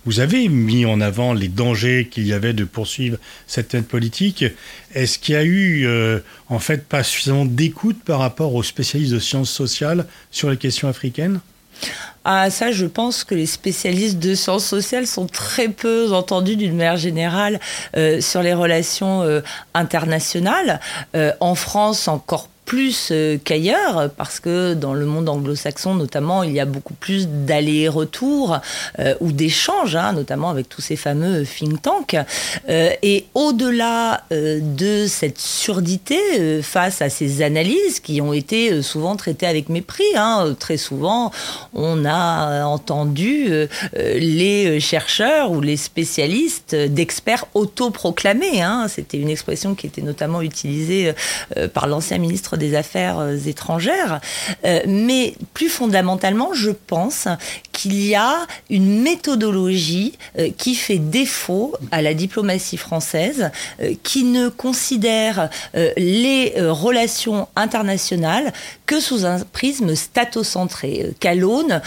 vous 0.05 0.19
avez 0.19 0.49
mis 0.49 0.85
en 0.85 1.01
avant 1.01 1.33
les 1.33 1.47
dangers 1.47 2.09
qu'il 2.11 2.27
y 2.27 2.33
avait 2.33 2.55
de 2.55 2.65
poursuivre 2.65 3.19
cette 3.47 3.73
aide 3.73 3.87
politique. 3.87 4.45
Est-ce 4.95 5.21
qu'il 5.21 5.35
y 5.35 5.39
a 5.39 5.45
eu 5.45 5.87
euh, 5.87 6.19
en 6.49 6.59
fait 6.59 6.89
pas 6.89 7.05
suffisamment 7.05 7.45
d'écoute 7.45 8.03
par 8.05 8.19
rapport 8.19 8.53
aux 8.57 8.65
spécialistes 8.65 9.13
de 9.13 9.21
sciences 9.21 9.51
sociales 9.51 10.07
sur 10.33 10.51
les 10.51 10.57
questions 10.57 10.89
africaines? 10.89 11.41
Ah, 12.25 12.51
ça, 12.51 12.71
je 12.71 12.87
pense 12.87 13.25
que 13.25 13.35
les 13.35 13.47
spécialistes 13.47 14.19
de 14.19 14.35
sciences 14.35 14.65
sociales 14.65 15.07
sont 15.07 15.27
très 15.27 15.69
peu 15.69 16.13
entendus 16.13 16.57
d'une 16.57 16.77
manière 16.77 16.97
générale 16.97 17.59
euh, 17.97 18.21
sur 18.21 18.43
les 18.43 18.55
relations 18.55 19.23
euh, 19.23 19.41
internationales. 19.75 20.81
Euh, 21.17 21.33
en 21.41 21.57
France, 21.57 22.07
encore 22.07 22.49
plus 22.73 23.11
euh, 23.11 23.37
qu'ailleurs, 23.45 24.09
parce 24.17 24.41
que 24.41 24.73
dans 24.73 24.95
le 24.95 25.05
monde 25.05 25.29
anglo-saxon 25.29 25.95
notamment, 25.95 26.43
il 26.43 26.53
y 26.53 26.61
a 26.61 26.65
beaucoup 26.65 26.95
plus 26.95 27.29
d'allers-retours 27.29 28.61
euh, 28.99 29.15
ou 29.21 29.31
d'échanges, 29.31 29.95
hein, 29.95 30.15
notamment 30.15 30.49
avec 30.49 30.71
tous 30.71 30.81
ces 30.81 30.97
fameux 30.97 31.45
think 31.45 31.83
tanks. 31.83 32.17
Euh, 32.71 32.89
et 33.03 33.27
au-delà 33.35 34.23
de 34.31 35.07
cette 35.07 35.39
surdité 35.39 36.63
face 36.63 37.03
à 37.03 37.11
ces 37.11 37.43
analyses 37.43 38.01
qui 38.01 38.23
ont 38.23 38.33
été 38.33 38.81
souvent 38.81 39.17
traitées 39.17 39.47
avec 39.47 39.69
mépris, 39.69 40.05
hein, 40.17 40.57
très 40.59 40.79
souvent 40.79 41.31
on 41.75 42.07
a 42.07 42.65
entendu 42.65 43.53
les 43.95 44.81
chercheurs 44.81 45.51
ou 45.51 45.61
les 45.61 45.77
spécialistes 45.77 46.75
d'experts 46.75 47.45
autoproclamés. 47.53 48.63
Hein, 48.63 48.87
C'était 48.89 49.19
une 49.19 49.29
expression 49.29 49.75
qui 49.75 49.87
était 49.87 50.01
notamment 50.01 50.41
utilisée 50.41 51.13
par 51.75 51.87
l'ancien 51.87 52.17
ministre 52.17 52.57
Affaires 52.75 53.29
étrangères. 53.47 54.21
mais 54.87 55.35
plus 55.55 55.69
fondamentalement, 55.69 56.55
je 56.55 56.71
pense 56.71 57.29
qu'il 57.73 58.01
y 58.07 58.15
a 58.15 58.47
une 58.71 59.03
méthodologie 59.03 60.19
qui 60.57 60.75
fait 60.75 60.99
défaut 60.99 61.75
à 61.91 62.03
la 62.03 62.15
diplomatie 62.15 62.77
française, 62.77 63.51
qui 64.03 64.25
ne 64.25 64.49
considère 64.49 65.49
les 65.97 66.55
relations 66.59 67.49
internationales 67.57 68.53
que 68.93 69.01
sous 69.01 69.25
un 69.25 69.39
prisme 69.39 69.95
statocentré, 69.95 71.15
qu'à 71.19 71.35
l'aune 71.35 71.81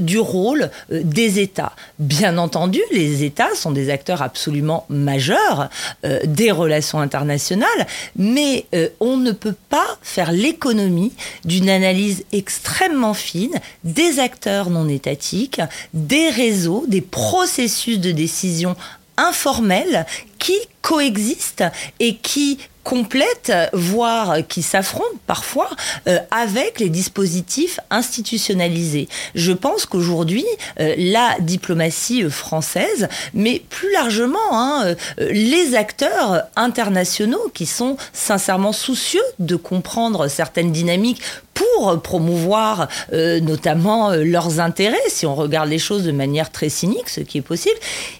du 0.00 0.18
rôle 0.18 0.70
des 0.90 1.38
États. 1.38 1.72
Bien 1.98 2.38
entendu, 2.38 2.80
les 2.92 3.24
États 3.24 3.54
sont 3.54 3.72
des 3.72 3.90
acteurs 3.90 4.22
absolument 4.22 4.86
majeurs 4.88 5.68
euh, 6.04 6.20
des 6.24 6.50
relations 6.50 7.00
internationales, 7.00 7.86
mais 8.16 8.64
euh, 8.74 8.88
on 9.00 9.18
ne 9.18 9.32
peut 9.32 9.54
pas 9.68 9.98
faire 10.02 10.32
l'économie 10.32 11.12
d'une 11.44 11.68
analyse 11.68 12.24
extrêmement 12.32 13.14
fine 13.14 13.60
des 13.84 14.18
acteurs 14.18 14.70
non 14.70 14.88
étatiques, 14.88 15.60
des 15.92 16.30
réseaux, 16.30 16.84
des 16.88 17.02
processus 17.02 18.00
de 18.00 18.12
décision 18.12 18.76
informels 19.18 20.06
qui 20.38 20.56
coexistent 20.82 21.64
et 22.00 22.16
qui 22.16 22.58
complètent, 22.86 23.52
voire 23.72 24.46
qui 24.48 24.62
s'affrontent 24.62 25.18
parfois 25.26 25.68
euh, 26.06 26.20
avec 26.30 26.78
les 26.78 26.88
dispositifs 26.88 27.80
institutionnalisés. 27.90 29.08
Je 29.34 29.50
pense 29.50 29.86
qu'aujourd'hui, 29.86 30.44
euh, 30.78 30.94
la 30.96 31.34
diplomatie 31.40 32.22
euh, 32.22 32.30
française, 32.30 33.08
mais 33.34 33.60
plus 33.70 33.92
largement 33.92 34.38
hein, 34.52 34.94
les 35.18 35.74
acteurs 35.74 36.44
internationaux 36.54 37.50
qui 37.52 37.66
sont 37.66 37.96
sincèrement 38.12 38.72
soucieux 38.72 39.24
de 39.40 39.56
comprendre 39.56 40.28
certaines 40.28 40.70
dynamiques 40.70 41.22
pour 41.56 42.00
promouvoir 42.02 42.88
notamment 43.12 44.10
leurs 44.10 44.60
intérêts, 44.60 44.96
si 45.08 45.26
on 45.26 45.34
regarde 45.34 45.68
les 45.68 45.78
choses 45.78 46.04
de 46.04 46.12
manière 46.12 46.52
très 46.52 46.68
cynique, 46.68 47.08
ce 47.08 47.20
qui 47.20 47.38
est 47.38 47.42
possible, 47.42 47.76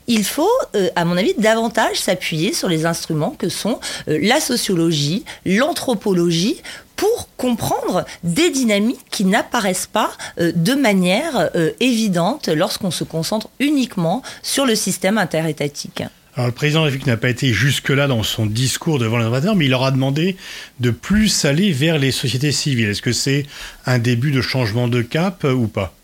il 0.06 0.24
faut, 0.24 0.50
à 0.94 1.04
mon 1.04 1.16
avis, 1.16 1.34
davantage 1.38 1.96
s'appuyer 1.96 2.52
sur 2.52 2.68
les 2.68 2.86
instruments 2.86 3.34
que 3.38 3.48
sont 3.48 3.78
la 4.06 4.40
sociologie, 4.40 5.24
l'anthropologie, 5.44 6.62
pour 6.96 7.28
comprendre 7.36 8.04
des 8.24 8.50
dynamiques 8.50 9.04
qui 9.10 9.24
n'apparaissent 9.24 9.86
pas 9.86 10.10
euh, 10.40 10.52
de 10.54 10.74
manière 10.74 11.50
euh, 11.54 11.70
évidente 11.80 12.48
lorsqu'on 12.48 12.90
se 12.90 13.04
concentre 13.04 13.48
uniquement 13.60 14.22
sur 14.42 14.66
le 14.66 14.74
système 14.74 15.18
interétatique. 15.18 16.02
Alors, 16.36 16.48
le 16.48 16.52
président 16.52 16.80
de 16.80 16.84
la 16.84 16.90
République 16.90 17.06
n'a 17.06 17.16
pas 17.16 17.30
été 17.30 17.54
jusque-là 17.54 18.06
dans 18.06 18.22
son 18.22 18.44
discours 18.44 18.98
devant 18.98 19.16
l'observateur, 19.16 19.56
mais 19.56 19.64
il 19.64 19.70
leur 19.70 19.84
a 19.84 19.90
demandé 19.90 20.36
de 20.80 20.90
plus 20.90 21.46
aller 21.46 21.72
vers 21.72 21.98
les 21.98 22.12
sociétés 22.12 22.52
civiles. 22.52 22.90
Est-ce 22.90 23.00
que 23.00 23.12
c'est 23.12 23.46
un 23.86 23.98
début 23.98 24.32
de 24.32 24.42
changement 24.42 24.86
de 24.86 25.00
cap 25.00 25.44
euh, 25.44 25.54
ou 25.54 25.66
pas? 25.66 25.94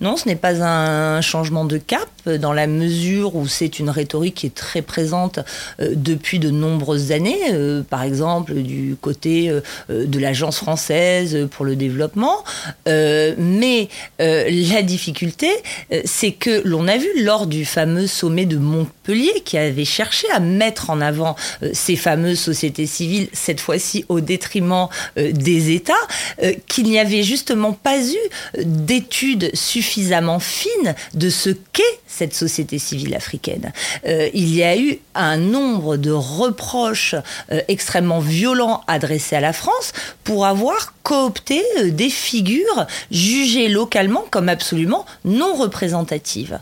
Non, 0.00 0.16
ce 0.16 0.26
n'est 0.26 0.36
pas 0.36 0.64
un 0.64 1.20
changement 1.20 1.66
de 1.66 1.76
cap 1.76 2.08
dans 2.26 2.52
la 2.52 2.66
mesure 2.66 3.36
où 3.36 3.46
c'est 3.46 3.78
une 3.78 3.90
rhétorique 3.90 4.34
qui 4.34 4.46
est 4.46 4.54
très 4.54 4.82
présente 4.82 5.38
euh, 5.80 5.92
depuis 5.94 6.38
de 6.38 6.50
nombreuses 6.50 7.12
années, 7.12 7.40
euh, 7.52 7.82
par 7.82 8.02
exemple 8.02 8.54
du 8.54 8.96
côté 9.00 9.48
euh, 9.48 9.60
de 9.88 10.18
l'Agence 10.18 10.58
française 10.58 11.48
pour 11.50 11.64
le 11.64 11.76
développement. 11.76 12.44
mais 12.86 13.88
la 14.18 14.82
difficulté, 14.82 15.48
c'est 16.04 16.32
que 16.32 16.62
l'on 16.64 16.88
a 16.88 16.96
vu 16.96 17.08
lors 17.22 17.46
du 17.46 17.64
fameux 17.64 18.06
sommet 18.06 18.46
de 18.46 18.56
Montpellier 18.56 19.42
qui 19.44 19.58
avait 19.58 19.84
cherché 19.84 20.26
à 20.32 20.40
mettre 20.40 20.90
en 20.90 21.00
avant 21.00 21.36
ces 21.72 21.96
fameuses 21.96 22.40
sociétés 22.40 22.86
civiles, 22.86 23.28
cette 23.32 23.60
fois-ci 23.60 24.04
au 24.08 24.20
détriment 24.20 24.88
des 25.16 25.72
États, 25.72 25.92
qu'il 26.66 26.84
n'y 26.84 26.98
avait 26.98 27.22
justement 27.22 27.72
pas 27.72 27.98
eu 27.98 28.62
d'études 28.64 29.50
suffisamment 29.54 30.38
fine 30.38 30.94
de 31.14 31.30
ce 31.30 31.50
qu'est 31.72 32.00
cette 32.16 32.34
société 32.34 32.78
civile 32.78 33.14
africaine. 33.14 33.72
Euh, 34.06 34.28
il 34.34 34.54
y 34.54 34.62
a 34.62 34.76
eu 34.78 34.98
un 35.14 35.36
nombre 35.36 35.96
de 35.96 36.12
reproches 36.12 37.14
euh, 37.50 37.60
extrêmement 37.68 38.20
violents 38.20 38.82
adressés 38.86 39.36
à 39.36 39.40
la 39.40 39.52
France 39.52 39.92
pour 40.22 40.46
avoir 40.46 40.94
coopté 41.02 41.62
euh, 41.78 41.90
des 41.90 42.10
figures 42.10 42.86
jugées 43.10 43.68
localement 43.68 44.24
comme 44.30 44.48
absolument 44.48 45.06
non 45.24 45.54
représentatives. 45.54 46.58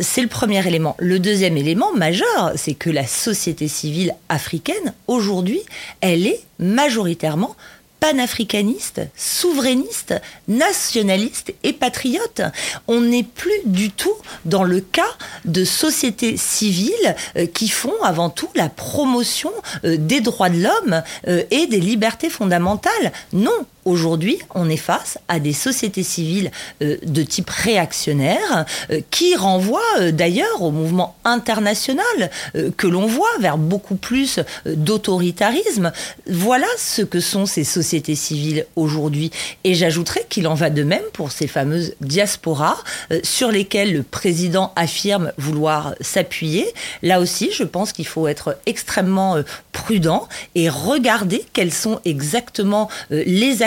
c'est 0.00 0.22
le 0.22 0.28
premier 0.28 0.66
élément. 0.66 0.96
Le 0.98 1.18
deuxième 1.18 1.56
élément 1.56 1.92
majeur, 1.94 2.52
c'est 2.56 2.74
que 2.74 2.90
la 2.90 3.06
société 3.06 3.68
civile 3.68 4.14
africaine, 4.28 4.92
aujourd'hui, 5.06 5.60
elle 6.00 6.26
est 6.26 6.40
majoritairement 6.58 7.56
panafricaniste, 8.02 9.00
souverainiste, 9.16 10.20
nationaliste 10.48 11.54
et 11.62 11.72
patriote. 11.72 12.42
On 12.88 13.00
n'est 13.00 13.22
plus 13.22 13.60
du 13.64 13.92
tout 13.92 14.16
dans 14.44 14.64
le 14.64 14.80
cas 14.80 15.06
de 15.44 15.64
sociétés 15.64 16.36
civiles 16.36 17.14
euh, 17.36 17.46
qui 17.46 17.68
font 17.68 17.94
avant 18.02 18.28
tout 18.28 18.48
la 18.56 18.68
promotion 18.68 19.52
euh, 19.84 19.96
des 19.96 20.20
droits 20.20 20.50
de 20.50 20.64
l'homme 20.64 21.02
euh, 21.28 21.44
et 21.52 21.68
des 21.68 21.78
libertés 21.78 22.28
fondamentales. 22.28 23.12
Non, 23.32 23.66
Aujourd'hui, 23.84 24.38
on 24.54 24.70
est 24.70 24.76
face 24.76 25.18
à 25.26 25.40
des 25.40 25.52
sociétés 25.52 26.04
civiles 26.04 26.52
euh, 26.82 26.98
de 27.02 27.24
type 27.24 27.50
réactionnaire 27.50 28.64
euh, 28.90 29.00
qui 29.10 29.34
renvoient 29.34 29.80
euh, 29.98 30.12
d'ailleurs 30.12 30.62
au 30.62 30.70
mouvement 30.70 31.16
international 31.24 32.30
que 32.76 32.86
l'on 32.86 33.06
voit 33.06 33.26
vers 33.40 33.58
beaucoup 33.58 33.94
plus 33.94 34.40
d'autoritarisme. 34.66 35.92
Voilà 36.28 36.66
ce 36.78 37.02
que 37.02 37.20
sont 37.20 37.46
ces 37.46 37.64
sociétés 37.64 38.14
civiles 38.14 38.66
aujourd'hui. 38.76 39.30
Et 39.64 39.74
j'ajouterais 39.74 40.26
qu'il 40.28 40.46
en 40.46 40.54
va 40.54 40.70
de 40.70 40.82
même 40.82 41.02
pour 41.12 41.32
ces 41.32 41.46
fameuses 41.46 41.94
diasporas 42.00 42.76
sur 43.22 43.50
lesquelles 43.50 43.92
le 43.92 44.02
président 44.02 44.72
affirme 44.76 45.32
vouloir 45.38 45.94
s'appuyer. 46.00 46.66
Là 47.02 47.20
aussi, 47.20 47.50
je 47.52 47.64
pense 47.64 47.92
qu'il 47.92 48.06
faut 48.06 48.28
être 48.28 48.58
extrêmement 48.66 49.36
prudent 49.72 50.28
et 50.54 50.68
regarder 50.68 51.44
quels 51.52 51.72
sont 51.72 52.00
exactement 52.04 52.88
les 53.10 53.62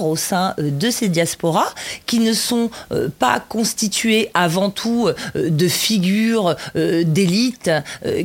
au 0.00 0.16
sein 0.16 0.54
euh, 0.58 0.70
de 0.70 0.90
ces 0.90 1.08
diasporas 1.08 1.72
qui 2.06 2.18
ne 2.20 2.32
sont 2.32 2.70
euh, 2.92 3.08
pas 3.18 3.40
constitués 3.40 4.30
avant 4.34 4.70
tout 4.70 5.08
euh, 5.08 5.50
de 5.50 5.68
figures 5.68 6.56
d'élite 6.74 7.70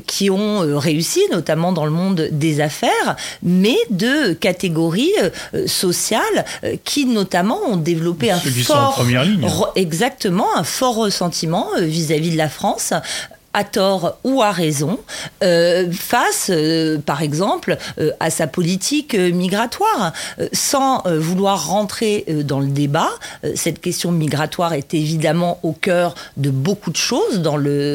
qui 0.08 0.30
ont 0.30 0.60
réussi, 0.78 1.21
notamment 1.32 1.71
dans 1.71 1.86
le 1.86 1.91
monde 1.91 2.30
des 2.32 2.62
affaires, 2.62 3.15
mais 3.43 3.78
de 3.89 4.34
catégories 4.34 5.13
sociales 5.65 6.45
qui 6.84 7.06
notamment 7.06 7.60
ont 7.67 7.78
développé 7.78 8.32
un 8.32 8.39
fort, 8.39 9.04
exactement, 9.76 10.48
un 10.56 10.63
fort 10.63 10.95
ressentiment 10.95 11.67
vis-à-vis 11.80 12.32
de 12.32 12.38
la 12.38 12.50
France 12.50 12.93
à 13.56 13.63
tort 13.63 14.18
ou 14.26 14.41
à 14.41 14.52
raison, 14.52 15.00
euh, 15.41 15.89
face, 15.89 16.50
euh, 16.50 16.98
par 16.98 17.22
exemple, 17.22 17.78
euh, 18.00 18.12
à 18.20 18.30
sa 18.30 18.48
politique 18.48 19.15
migratoire. 19.15 20.12
sans 20.52 21.04
vouloir 21.06 21.68
rentrer 21.68 22.26
dans 22.44 22.60
le 22.60 22.68
débat, 22.68 23.10
cette 23.56 23.80
question 23.80 24.12
migratoire 24.12 24.74
est 24.74 24.94
évidemment 24.94 25.60
au 25.63 25.72
cœur 25.72 26.15
de 26.36 26.50
beaucoup 26.50 26.91
de 26.91 26.98
choses, 26.98 27.41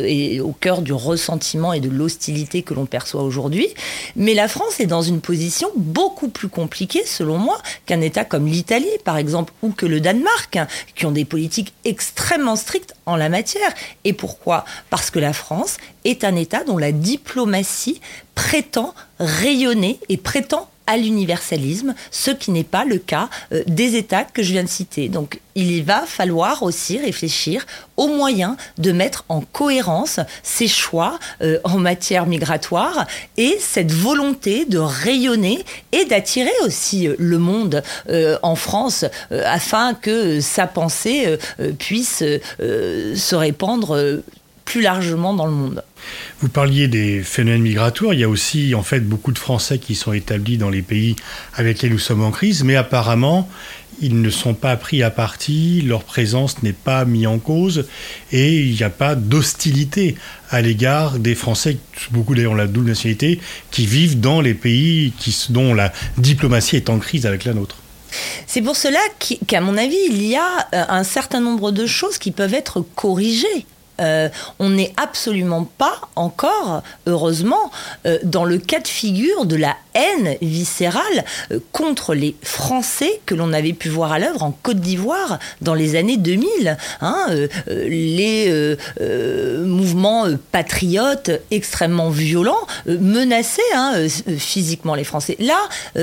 et 0.07 0.41
au 0.41 0.53
cœur 0.53 0.81
du 0.81 0.93
ressentiment 0.93 1.73
et 1.73 1.81
de 1.81 1.91
l'hostilité 1.91 2.63
que 2.63 2.73
l'on 2.73 2.87
perçoit 2.87 3.23
aujourd'hui. 3.23 3.69
Mais 4.17 4.33
la 4.33 4.49
France 4.49 4.81
est 4.81 4.87
dans 4.87 5.03
une 5.03 5.21
position 5.21 5.69
beaucoup 5.77 6.29
plus 6.29 6.49
compliquée, 6.49 7.05
selon 7.05 7.37
moi, 7.37 7.59
qu'un 7.85 8.01
État 8.01 8.25
comme 8.25 8.47
l'Italie, 8.47 8.87
par 9.05 9.19
exemple, 9.19 9.53
ou 9.63 9.71
que 9.71 9.87
le 9.87 10.01
Danemark, 10.01 10.59
qui 10.95 11.05
ont 11.05 11.13
des 11.13 11.27
politiques 11.27 11.75
extrêmement 11.85 12.57
strictes 12.57 12.95
en 13.05 13.17
la 13.17 13.29
matière. 13.29 13.71
Et 14.05 14.13
pourquoi? 14.13 14.65
Parce 14.89 15.11
que 15.11 15.19
la 15.19 15.33
France 15.33 15.50
France 15.51 15.79
est 16.05 16.23
un 16.23 16.37
État 16.37 16.63
dont 16.63 16.79
la 16.79 16.93
diplomatie 16.93 18.01
prétend 18.37 18.95
rayonner 19.19 19.99
et 20.09 20.17
prétend 20.17 20.69
à 20.87 20.97
l'universalisme, 20.97 21.95
ce 22.13 22.31
qui 22.31 22.53
n'est 22.53 22.63
pas 22.63 22.85
le 22.85 22.99
cas 22.99 23.29
euh, 23.53 23.65
des 23.67 23.97
États 23.97 24.23
que 24.23 24.45
je 24.45 24.53
viens 24.53 24.63
de 24.63 24.69
citer. 24.69 25.09
Donc 25.09 25.41
il 25.57 25.83
va 25.83 26.03
falloir 26.07 26.63
aussi 26.63 26.99
réfléchir 26.99 27.67
aux 27.97 28.07
moyens 28.07 28.55
de 28.79 28.93
mettre 28.93 29.25
en 29.29 29.41
cohérence 29.41 30.21
ces 30.45 30.69
choix 30.69 31.19
euh, 31.43 31.59
en 31.65 31.79
matière 31.79 32.27
migratoire 32.27 33.09
et 33.37 33.57
cette 33.59 33.91
volonté 33.91 34.67
de 34.67 34.79
rayonner 34.79 35.65
et 35.91 36.05
d'attirer 36.05 36.53
aussi 36.65 37.09
euh, 37.09 37.17
le 37.19 37.39
monde 37.39 37.83
en 38.43 38.55
France 38.55 39.05
afin 39.31 39.95
que 39.95 40.41
sa 40.41 40.67
pensée 40.67 41.39
puisse 41.79 42.19
se 42.59 43.35
répandre 43.35 44.23
plus 44.71 44.83
largement 44.83 45.35
dans 45.35 45.47
le 45.47 45.53
monde. 45.53 45.83
Vous 46.41 46.49
parliez 46.49 46.87
des 46.87 47.25
phénomènes 47.25 47.63
migratoires. 47.63 48.15
Il 48.15 48.21
y 48.21 48.25
a 48.25 48.29
aussi 48.29 48.73
en 48.77 48.85
fait 48.85 49.01
beaucoup 49.01 49.33
de 49.33 49.39
Français 49.39 49.81
qui 49.81 49.97
sont 49.97 50.13
établis 50.13 50.59
dans 50.59 50.71
les 50.71 50.83
pays 50.83 51.17
avec 51.55 51.79
lesquels 51.79 51.91
nous 51.91 51.99
sommes 51.99 52.23
en 52.23 52.31
crise, 52.31 52.63
mais 52.63 52.77
apparemment 52.77 53.49
ils 54.01 54.23
ne 54.23 54.31
sont 54.31 54.55
pas 54.55 54.77
pris 54.77 55.03
à 55.03 55.11
partie, 55.11 55.83
leur 55.83 56.05
présence 56.05 56.63
n'est 56.63 56.73
pas 56.73 57.05
mise 57.05 57.27
en 57.27 57.39
cause 57.39 57.87
et 58.31 58.61
il 58.61 58.75
n'y 58.77 58.83
a 58.85 58.91
pas 58.91 59.17
d'hostilité 59.17 60.15
à 60.51 60.63
l'égard 60.63 61.19
des 61.19 61.35
Français, 61.35 61.77
beaucoup 62.13 62.37
d'ailleurs 62.37 62.53
ont 62.53 62.55
la 62.55 62.69
double 62.69 62.91
nationalité, 62.91 63.41
qui 63.73 63.87
vivent 63.87 64.21
dans 64.21 64.41
les 64.41 64.55
pays 64.55 65.13
qui, 65.19 65.37
dont 65.51 65.75
la 65.75 65.93
diplomatie 66.17 66.77
est 66.77 66.89
en 66.89 66.99
crise 66.99 67.27
avec 67.27 67.45
la 67.45 67.55
nôtre. 67.55 67.77
C'est 68.47 68.63
pour 68.63 68.77
cela 68.77 69.01
qu'à 69.47 69.61
mon 69.61 69.77
avis, 69.77 69.99
il 70.09 70.23
y 70.23 70.37
a 70.37 70.69
un 70.73 71.05
certain 71.05 71.41
nombre 71.41 71.71
de 71.71 71.87
choses 71.87 72.19
qui 72.19 72.31
peuvent 72.31 72.55
être 72.55 72.81
corrigées 72.95 73.67
euh, 74.01 74.29
on 74.59 74.71
n'est 74.71 74.93
absolument 74.97 75.65
pas 75.65 76.01
encore, 76.17 76.83
heureusement, 77.07 77.71
euh, 78.07 78.19
dans 78.23 78.45
le 78.45 78.59
cas 78.59 78.81
de 78.81 78.89
figure 78.89 79.45
de 79.45 79.57
la 79.57 79.77
haine 79.95 80.37
viscérale 80.41 81.25
euh, 81.53 81.59
contre 81.73 82.15
les 82.15 82.37
Français 82.43 83.21
que 83.27 83.35
l'on 83.35 83.53
avait 83.53 83.73
pu 83.73 83.89
voir 83.89 84.13
à 84.13 84.19
l'œuvre 84.19 84.43
en 84.43 84.51
Côte 84.51 84.81
d'Ivoire 84.81 85.39
dans 85.61 85.75
les 85.75 85.97
années 85.97 86.17
2000. 86.17 86.77
Hein, 87.01 87.27
les 87.67 88.77
mouvements 89.65 90.27
patriotes 90.53 91.31
extrêmement 91.51 92.11
violents 92.11 92.67
menaçaient 92.87 93.63
hein, 93.75 93.95
physiquement 94.39 94.95
les 94.95 95.05
Français. 95.05 95.37
Là, 95.39 95.59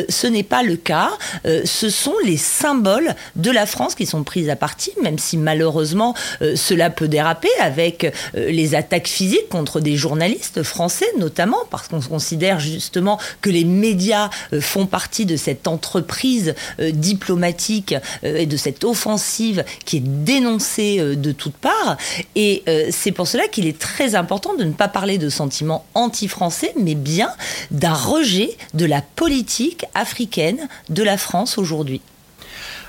ce 0.09 0.27
n'est 0.27 0.43
pas 0.43 0.63
le 0.63 0.75
cas. 0.75 1.11
ce 1.45 1.89
sont 1.89 2.15
les 2.25 2.37
symboles 2.37 3.15
de 3.35 3.51
la 3.51 3.65
France 3.65 3.95
qui 3.95 4.05
sont 4.05 4.23
pris 4.23 4.49
à 4.49 4.55
partie, 4.55 4.93
même 5.01 5.19
si 5.19 5.37
malheureusement 5.37 6.13
cela 6.55 6.89
peut 6.89 7.07
déraper 7.07 7.49
avec 7.59 8.05
euh, 8.05 8.11
les 8.49 8.75
attaques 8.75 9.07
physiques 9.07 9.49
contre 9.49 9.79
des 9.79 9.95
journalistes 9.95 10.63
français 10.63 11.05
notamment, 11.17 11.59
parce 11.69 11.87
qu'on 11.87 12.01
considère 12.01 12.59
justement 12.59 13.19
que 13.41 13.49
les 13.49 13.63
médias 13.77 14.29
euh, 14.53 14.61
font 14.61 14.85
partie 14.85 15.25
de 15.25 15.35
cette 15.37 15.67
entreprise 15.67 16.55
euh, 16.79 16.91
diplomatique 16.91 17.95
et 18.23 18.45
de 18.45 18.57
cette 18.57 18.83
offensive 18.83 19.63
qui 19.85 19.97
est 19.97 20.03
dénoncée 20.03 20.99
de 21.15 21.31
toutes 21.31 21.55
parts. 21.55 21.97
Et 22.35 22.63
c'est 22.91 23.11
pour 23.11 23.27
cela 23.27 23.47
qu'il 23.47 23.67
est 23.67 23.77
très 23.77 24.15
important 24.15 24.55
de 24.55 24.63
ne 24.63 24.73
pas 24.73 24.87
parler 24.87 25.17
de 25.17 25.29
sentiments 25.29 25.85
anti-français, 25.93 26.73
mais 26.79 26.95
bien 26.95 27.31
d'un 27.71 27.93
rejet 27.93 28.57
de 28.73 28.85
la 28.85 29.01
politique 29.01 29.85
africaine 29.93 30.67
de 30.89 31.03
la 31.03 31.17
France 31.17 31.57
aujourd'hui. 31.57 32.01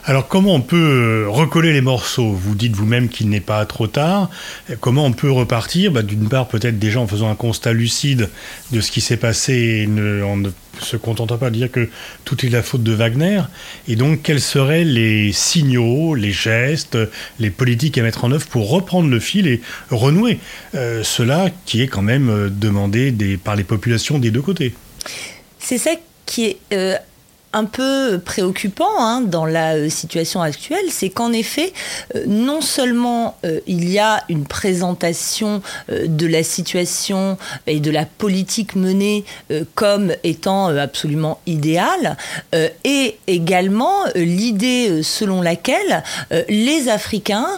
Alors 0.09 0.27
comment 0.27 0.55
on 0.55 0.62
peut 0.62 1.27
euh, 1.27 1.29
recoller 1.29 1.75
les 1.75 1.83
morceaux? 1.83 2.33
Vous 2.33 2.55
dites 2.55 2.75
vous-même 2.75 3.11
qu'il 3.11 3.29
n'est 3.29 3.42
pas 3.42 3.66
trop 3.66 3.87
tard. 3.87 4.31
Comment 4.81 5.05
on 5.05 5.12
peut 5.12 5.31
repartir? 5.31 5.92
Bah, 5.92 6.01
D'une 6.01 6.31
part 6.31 6.49
peut-être 6.49 6.79
déjà 6.79 6.99
en 6.99 7.07
faisant 7.07 7.31
un 7.31 7.35
constat 7.35 7.75
lucide 7.75 8.31
de 8.73 8.81
ce 8.81 8.90
qui 8.90 9.03
s'est 9.03 9.18
passé 9.18 9.87
en 10.25 10.38
ne 10.38 10.49
se 10.81 10.97
contentant 10.97 11.37
pas 11.37 11.51
de 11.51 11.57
dire 11.57 11.71
que 11.71 11.90
tout 12.25 12.47
est 12.47 12.49
la 12.49 12.62
faute 12.62 12.83
de 12.83 12.92
Wagner. 12.92 13.42
Et 13.87 13.97
donc 13.97 14.23
quels 14.23 14.40
seraient 14.40 14.85
les 14.85 15.31
signaux, 15.33 16.14
les 16.14 16.33
gestes, 16.33 16.97
les 17.38 17.51
politiques 17.51 17.99
à 17.99 18.03
mettre 18.03 18.25
en 18.25 18.33
œuvre 18.33 18.47
pour 18.47 18.71
reprendre 18.71 19.11
le 19.11 19.21
fil 19.21 19.47
et 19.47 19.61
renouer 19.90 20.38
euh, 20.75 21.05
cela 21.05 21.51
qui 21.66 21.83
est 21.83 21.87
quand 21.87 22.01
même 22.01 22.31
euh, 22.31 22.49
demandé 22.49 23.14
par 23.44 23.57
les 23.57 23.64
populations 23.64 24.18
des 24.18 24.31
deux 24.31 24.40
côtés? 24.40 24.73
C'est 25.59 25.77
ça 25.77 25.90
qui 26.25 26.57
est 26.71 26.99
un 27.53 27.65
peu 27.65 28.21
préoccupant 28.23 28.99
hein, 28.99 29.23
dans 29.23 29.47
la 29.47 29.75
euh, 29.75 29.89
situation 29.89 30.43
actuelle, 30.43 30.85
c'est 30.91 31.09
qu'en 31.09 31.33
effet, 31.33 31.73
euh, 32.15 32.25
non 32.27 32.61
seulement 32.61 33.39
euh, 33.45 33.61
il 33.67 33.89
y 33.89 33.99
a 33.99 34.23
une 34.29 34.45
présentation 34.45 35.63
de 35.89 36.27
la 36.27 36.43
situation 36.43 37.39
et 37.67 37.81
de 37.81 37.91
la 37.91 38.05
politique 38.05 38.77
menée 38.77 39.25
comme 39.75 40.13
étant 40.25 40.69
absolument 40.69 41.41
idéale, 41.47 42.17
et 42.85 43.19
également 43.27 44.05
l'idée 44.15 45.03
selon 45.03 45.43
laquelle 45.43 46.03
les 46.49 46.89
Africains 46.89 47.49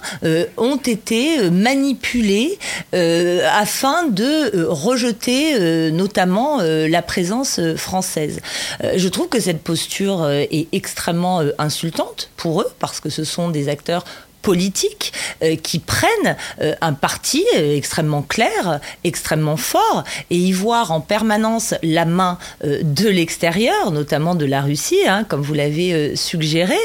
ont 0.56 0.76
été 0.76 1.50
manipulés 1.50 2.58
afin 2.92 4.06
de 4.06 4.64
rejeter 4.66 5.90
notamment 5.90 6.60
la 6.62 7.02
présence 7.02 7.60
française. 7.76 8.40
je 8.96 9.08
trouve 9.08 9.28
que 9.28 9.40
cette 9.40 9.62
posture 9.62 9.80
euh, 10.00 10.46
est 10.50 10.68
extrêmement 10.72 11.40
euh, 11.40 11.50
insultante 11.58 12.30
pour 12.36 12.62
eux 12.62 12.70
parce 12.78 13.00
que 13.00 13.10
ce 13.10 13.24
sont 13.24 13.50
des 13.50 13.68
acteurs 13.68 14.04
politiques 14.42 15.12
euh, 15.42 15.56
qui 15.56 15.78
prennent 15.78 16.36
euh, 16.60 16.74
un 16.80 16.92
parti 16.92 17.44
euh, 17.56 17.76
extrêmement 17.76 18.22
clair, 18.22 18.80
extrêmement 19.04 19.56
fort, 19.56 20.04
et 20.30 20.36
y 20.36 20.52
voir 20.52 20.92
en 20.92 21.00
permanence 21.00 21.74
la 21.82 22.04
main 22.04 22.38
de 22.62 23.08
l'extérieur, 23.08 23.90
notamment 23.90 24.34
de 24.34 24.44
la 24.44 24.62
Russie, 24.62 25.00
hein, 25.06 25.24
comme 25.24 25.42
vous 25.42 25.54
l'avez 25.54 26.16
suggéré, 26.16 26.76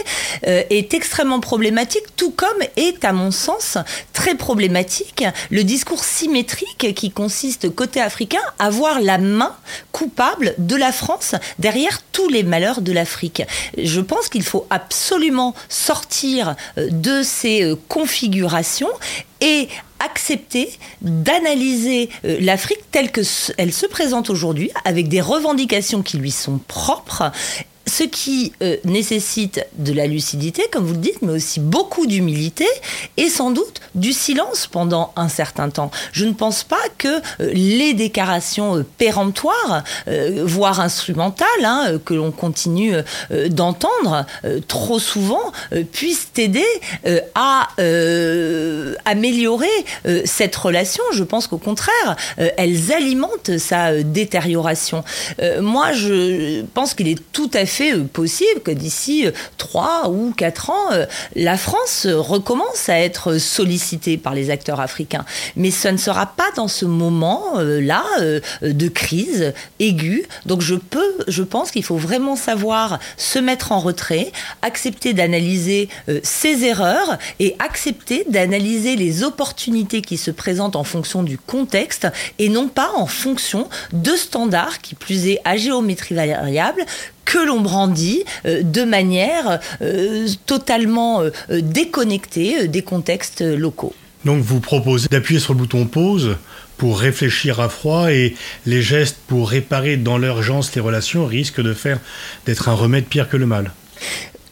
est 0.43 0.93
extrêmement 0.93 1.39
problématique, 1.39 2.03
tout 2.15 2.31
comme 2.31 2.57
est, 2.75 3.03
à 3.05 3.13
mon 3.13 3.31
sens, 3.31 3.77
très 4.13 4.35
problématique 4.35 5.23
le 5.51 5.63
discours 5.63 6.03
symétrique 6.03 6.93
qui 6.95 7.11
consiste, 7.11 7.73
côté 7.73 8.01
africain, 8.01 8.41
à 8.59 8.69
voir 8.69 8.99
la 9.01 9.17
main 9.17 9.55
coupable 9.91 10.55
de 10.57 10.75
la 10.75 10.91
France 10.91 11.35
derrière 11.59 12.01
tous 12.11 12.29
les 12.29 12.43
malheurs 12.43 12.81
de 12.81 12.91
l'Afrique. 12.91 13.43
Je 13.77 14.01
pense 14.01 14.29
qu'il 14.29 14.43
faut 14.43 14.65
absolument 14.69 15.53
sortir 15.69 16.55
de 16.77 17.21
ces 17.23 17.44
euh, 17.45 17.75
configurations 17.87 18.89
et 19.41 19.67
accepter 19.99 20.69
d'analyser 21.01 22.09
euh, 22.25 22.37
l'Afrique 22.41 22.79
telle 22.91 23.11
qu'elle 23.11 23.73
se 23.73 23.85
présente 23.85 24.29
aujourd'hui, 24.29 24.71
avec 24.83 25.07
des 25.07 25.21
revendications 25.21 26.01
qui 26.01 26.17
lui 26.17 26.31
sont 26.31 26.59
propres 26.67 27.31
ce 27.87 28.03
qui 28.03 28.53
euh, 28.61 28.77
nécessite 28.83 29.65
de 29.77 29.93
la 29.93 30.07
lucidité, 30.07 30.63
comme 30.71 30.85
vous 30.85 30.93
le 30.93 30.99
dites, 30.99 31.21
mais 31.21 31.33
aussi 31.33 31.59
beaucoup 31.59 32.07
d'humilité 32.07 32.65
et 33.17 33.29
sans 33.29 33.51
doute 33.51 33.79
du 33.93 34.11
silence 34.11 34.67
pendant 34.67 35.13
un 35.15 35.29
certain 35.29 35.69
temps. 35.69 35.91
Je 36.11 36.25
ne 36.25 36.33
pense 36.33 36.63
pas 36.63 36.81
que 36.97 37.07
euh, 37.07 37.51
les 37.53 37.93
déclarations 37.93 38.77
euh, 38.77 38.85
péremptoires, 38.97 39.83
voire 40.43 40.79
instrumentales, 40.79 41.47
hein, 41.63 41.99
que 42.03 42.13
l'on 42.13 42.31
continue 42.31 42.93
d'entendre 43.49 44.25
trop 44.67 44.99
souvent, 44.99 45.51
puissent 45.91 46.29
aider 46.37 46.65
à 47.33 47.69
améliorer 49.05 49.67
cette 50.25 50.55
relation. 50.55 51.03
Je 51.13 51.23
pense 51.23 51.47
qu'au 51.47 51.57
contraire, 51.57 52.15
elles 52.37 52.91
alimentent 52.91 53.57
sa 53.57 54.03
détérioration. 54.03 55.03
moi, 55.59 55.93
je 55.93 56.63
pense 56.73 56.93
qu'il 56.93 57.07
est 57.07 57.21
tout 57.31 57.49
à 57.53 57.65
fait 57.65 57.74
fait 57.75 57.93
euh, 57.93 58.03
possible 58.03 58.61
que 58.63 58.71
d'ici 58.71 59.27
euh, 59.27 59.31
trois 59.57 60.09
ou 60.09 60.33
quatre 60.35 60.69
ans, 60.69 60.91
euh, 60.93 61.05
la 61.35 61.57
France 61.57 62.07
recommence 62.07 62.89
à 62.89 62.99
être 62.99 63.37
sollicitée 63.37 64.17
par 64.17 64.33
les 64.33 64.49
acteurs 64.49 64.79
africains. 64.79 65.25
Mais 65.55 65.71
ce 65.71 65.89
ne 65.89 65.97
sera 65.97 66.25
pas 66.25 66.49
dans 66.55 66.67
ce 66.67 66.85
moment-là 66.85 68.03
de 68.61 68.87
crise 68.87 69.53
aiguë. 69.79 70.25
Donc 70.45 70.61
je 70.61 70.75
peux, 70.75 71.17
je 71.27 71.43
pense 71.43 71.71
qu'il 71.71 71.83
faut 71.83 71.97
vraiment 71.97 72.35
savoir 72.35 72.99
se 73.17 73.39
mettre 73.39 73.71
en 73.71 73.79
retrait, 73.79 74.31
accepter 74.61 75.13
d'analyser 75.13 75.89
ses 76.23 76.63
erreurs 76.63 77.17
et 77.39 77.55
accepter 77.59 78.25
d'analyser 78.29 78.95
les 78.95 79.23
opportunités 79.23 80.01
qui 80.01 80.17
se 80.17 80.31
présentent 80.31 80.75
en 80.75 80.83
fonction 80.83 81.23
du 81.23 81.37
contexte 81.37 82.07
et 82.39 82.49
non 82.49 82.67
pas 82.67 82.91
en 82.95 83.07
fonction 83.07 83.67
de 83.93 84.15
standards 84.15 84.81
qui 84.81 84.95
plus 84.95 85.27
est 85.27 85.39
à 85.45 85.57
géométrie 85.57 86.15
variable 86.15 86.85
que 87.25 87.39
l'on 87.45 87.59
brandit 87.59 88.23
euh, 88.45 88.61
de 88.63 88.83
manière 88.83 89.59
euh, 89.81 90.27
totalement 90.45 91.21
euh, 91.21 91.31
déconnectée 91.49 92.67
des 92.67 92.81
contextes 92.81 93.41
locaux. 93.41 93.93
Donc 94.23 94.41
vous 94.41 94.59
proposez 94.59 95.07
d'appuyer 95.09 95.39
sur 95.39 95.53
le 95.53 95.59
bouton 95.59 95.85
pause 95.85 96.37
pour 96.77 96.99
réfléchir 96.99 97.59
à 97.59 97.69
froid 97.69 98.11
et 98.11 98.35
les 98.65 98.81
gestes 98.81 99.17
pour 99.27 99.49
réparer 99.49 99.97
dans 99.97 100.17
l'urgence 100.17 100.73
les 100.75 100.81
relations 100.81 101.25
risquent 101.25 101.61
de 101.61 101.73
faire 101.73 101.99
d'être 102.45 102.69
un 102.69 102.73
remède 102.73 103.05
pire 103.05 103.29
que 103.29 103.37
le 103.37 103.45
mal 103.45 103.71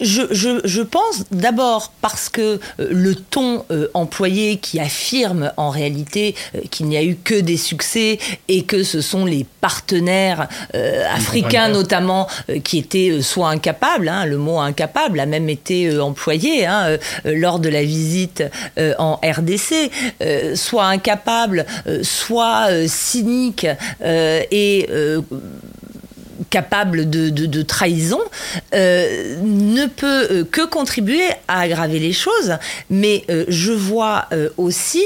je, 0.03 0.81
pense 0.81 1.23
d'abord 1.31 1.93
parce 2.01 2.29
que 2.29 2.41
euh, 2.41 2.87
le 2.91 3.15
ton 3.15 3.65
euh, 3.71 3.87
employé 3.93 4.57
qui 4.57 4.79
affirme 4.79 5.51
en 5.57 5.69
réalité 5.69 6.35
euh, 6.55 6.59
qu'il 6.69 6.87
n'y 6.87 6.97
a 6.97 7.03
eu 7.03 7.15
que 7.15 7.39
des 7.39 7.57
succès 7.57 8.19
et 8.47 8.63
que 8.63 8.83
ce 8.83 9.01
sont 9.01 9.25
les 9.25 9.45
partenaires 9.61 10.47
africains 11.13 11.69
notamment 11.69 12.27
qui 12.63 12.77
étaient 12.77 13.21
soit 13.21 13.49
incapables, 13.49 14.09
hein, 14.09 14.25
le 14.25 14.37
mot 14.37 14.59
incapable 14.59 15.19
a 15.19 15.25
même 15.25 15.49
été 15.49 15.99
employé 15.99 16.65
hein, 16.65 16.97
lors 17.23 17.59
de 17.59 17.69
la 17.69 17.83
visite 17.83 18.43
en 18.97 19.19
RDC, 19.23 19.89
soit 20.55 20.85
incapables, 20.85 21.65
soit 22.01 22.67
cyniques 22.87 23.67
et 24.03 24.87
capable 26.49 27.09
de, 27.09 27.61
trahison, 27.61 28.19
euh, 28.73 29.37
ne 29.41 29.85
peut 29.85 30.27
euh, 30.31 30.43
que 30.43 30.65
contribuer 30.65 31.27
à 31.47 31.61
aggraver 31.61 31.99
les 31.99 32.13
choses. 32.13 32.57
Mais 32.89 33.23
euh, 33.29 33.45
je 33.47 33.71
vois 33.71 34.27
aussi 34.57 35.03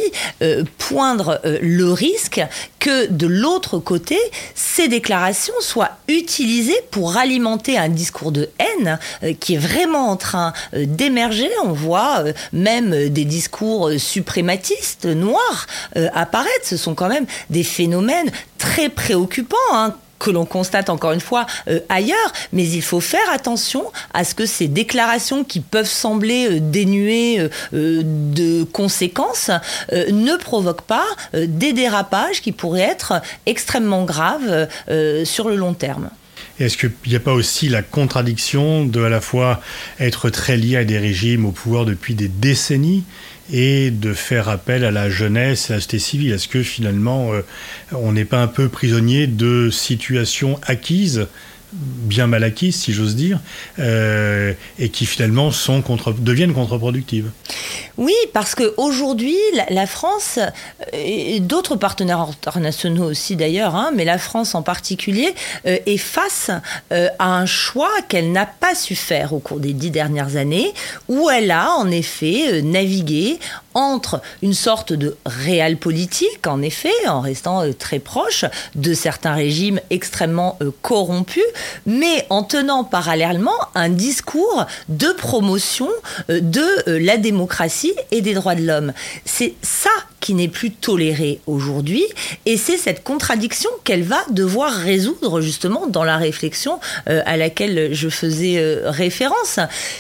poindre 0.77 1.41
le 1.61 1.91
risque 1.91 2.41
que 2.79 3.07
de 3.07 3.27
l'autre 3.27 3.79
côté, 3.79 4.17
ces 4.55 4.87
déclarations 4.87 5.53
soient 5.59 5.97
utilisées 6.07 6.79
pour 6.91 7.17
alimenter 7.17 7.77
un 7.77 7.89
discours 7.89 8.31
de 8.31 8.49
haine 8.59 8.99
qui 9.39 9.55
est 9.55 9.59
vraiment 9.59 10.09
en 10.09 10.15
train 10.15 10.53
d'émerger. 10.73 11.49
On 11.65 11.73
voit 11.73 12.23
même 12.53 13.09
des 13.09 13.25
discours 13.25 13.91
suprématistes 13.97 15.05
noirs 15.05 15.67
apparaître. 16.13 16.65
Ce 16.65 16.77
sont 16.77 16.95
quand 16.95 17.09
même 17.09 17.25
des 17.49 17.63
phénomènes 17.63 18.31
très 18.57 18.89
préoccupants. 18.89 19.55
Hein 19.73 19.95
que 20.19 20.31
l'on 20.31 20.45
constate 20.45 20.89
encore 20.89 21.11
une 21.11 21.21
fois 21.21 21.45
euh, 21.67 21.79
ailleurs, 21.89 22.33
mais 22.53 22.67
il 22.67 22.81
faut 22.81 22.99
faire 22.99 23.29
attention 23.31 23.83
à 24.13 24.23
ce 24.23 24.35
que 24.35 24.45
ces 24.45 24.67
déclarations 24.67 25.43
qui 25.43 25.59
peuvent 25.59 25.85
sembler 25.85 26.47
euh, 26.49 26.59
dénuées 26.59 27.39
euh, 27.73 28.01
de 28.03 28.63
conséquences 28.63 29.51
ne 29.91 30.35
provoquent 30.37 30.81
pas 30.81 31.05
des 31.33 31.73
dérapages 31.73 32.41
qui 32.41 32.51
pourraient 32.51 32.81
être 32.81 33.21
extrêmement 33.45 34.03
graves 34.03 34.67
sur 35.23 35.49
le 35.49 35.55
long 35.55 35.73
terme. 35.73 36.09
Est-ce 36.59 36.77
qu'il 36.77 36.91
n'y 37.07 37.15
a 37.15 37.19
pas 37.19 37.33
aussi 37.33 37.69
la 37.69 37.81
contradiction 37.81 38.85
de 38.85 39.03
à 39.03 39.09
la 39.09 39.21
fois 39.21 39.61
être 39.99 40.29
très 40.29 40.57
lié 40.57 40.77
à 40.77 40.85
des 40.85 40.97
régimes 40.97 41.45
au 41.45 41.51
pouvoir 41.51 41.85
depuis 41.85 42.15
des 42.15 42.27
décennies 42.27 43.03
et 43.51 43.91
de 43.91 44.13
faire 44.13 44.49
appel 44.49 44.83
à 44.83 44.91
la 44.91 45.09
jeunesse 45.09 45.71
à 45.71 45.75
la 45.75 45.79
société 45.79 45.99
civile. 45.99 46.31
Est-ce 46.33 46.47
que 46.47 46.63
finalement 46.63 47.31
on 47.91 48.11
n'est 48.11 48.25
pas 48.25 48.41
un 48.41 48.47
peu 48.47 48.69
prisonnier 48.69 49.27
de 49.27 49.69
situations 49.69 50.59
acquises 50.63 51.27
bien 51.77 52.27
mal 52.27 52.43
acquises, 52.43 52.75
si 52.75 52.93
j'ose 52.93 53.15
dire, 53.15 53.39
euh, 53.79 54.53
et 54.79 54.89
qui 54.89 55.05
finalement 55.05 55.51
sont 55.51 55.81
contre, 55.81 56.13
deviennent 56.13 56.53
contre-productives. 56.53 57.29
Oui, 57.97 58.13
parce 58.33 58.55
qu'aujourd'hui, 58.55 59.37
la, 59.55 59.65
la 59.69 59.87
France, 59.87 60.37
euh, 60.37 60.49
et 60.93 61.39
d'autres 61.39 61.75
partenaires 61.75 62.19
internationaux 62.19 63.09
aussi 63.09 63.35
d'ailleurs, 63.35 63.75
hein, 63.75 63.91
mais 63.95 64.05
la 64.05 64.17
France 64.17 64.55
en 64.55 64.61
particulier, 64.61 65.33
euh, 65.65 65.77
est 65.85 65.97
face 65.97 66.51
à 66.91 67.37
un 67.37 67.45
choix 67.45 67.91
qu'elle 68.07 68.31
n'a 68.31 68.45
pas 68.45 68.75
su 68.75 68.95
faire 68.95 69.33
au 69.33 69.39
cours 69.39 69.59
des 69.59 69.73
dix 69.73 69.91
dernières 69.91 70.35
années, 70.35 70.73
où 71.07 71.29
elle 71.29 71.51
a 71.51 71.71
en 71.71 71.89
effet 71.89 72.61
navigué 72.61 73.39
entre 73.77 74.21
une 74.41 74.55
sorte 74.55 74.91
de 74.91 75.15
réel 75.25 75.77
politique, 75.77 76.47
en 76.47 76.61
effet, 76.61 76.89
en 77.07 77.21
restant 77.21 77.61
très 77.77 77.99
proche 77.99 78.43
de 78.75 78.93
certains 78.93 79.35
régimes 79.35 79.79
extrêmement 79.91 80.57
corrompus, 80.81 81.43
mais 81.85 82.25
en 82.31 82.41
tenant 82.43 82.83
parallèlement 82.83 83.51
un 83.75 83.89
discours 83.89 84.65
de 84.89 85.07
promotion 85.13 85.89
euh, 86.29 86.39
de 86.41 86.65
euh, 86.89 86.99
la 86.99 87.17
démocratie 87.17 87.93
et 88.11 88.21
des 88.21 88.33
droits 88.33 88.55
de 88.55 88.65
l'homme. 88.65 88.93
C'est 89.25 89.53
ça 89.61 89.91
n'est 90.33 90.47
plus 90.47 90.71
toléré 90.71 91.39
aujourd'hui. 91.47 92.05
Et 92.45 92.57
c'est 92.57 92.77
cette 92.77 93.03
contradiction 93.03 93.69
qu'elle 93.83 94.03
va 94.03 94.19
devoir 94.29 94.71
résoudre 94.71 95.41
justement 95.41 95.87
dans 95.87 96.03
la 96.03 96.17
réflexion 96.17 96.79
euh, 97.09 97.21
à 97.25 97.37
laquelle 97.37 97.93
je 97.93 98.09
faisais 98.09 98.61
référence. 98.85 99.59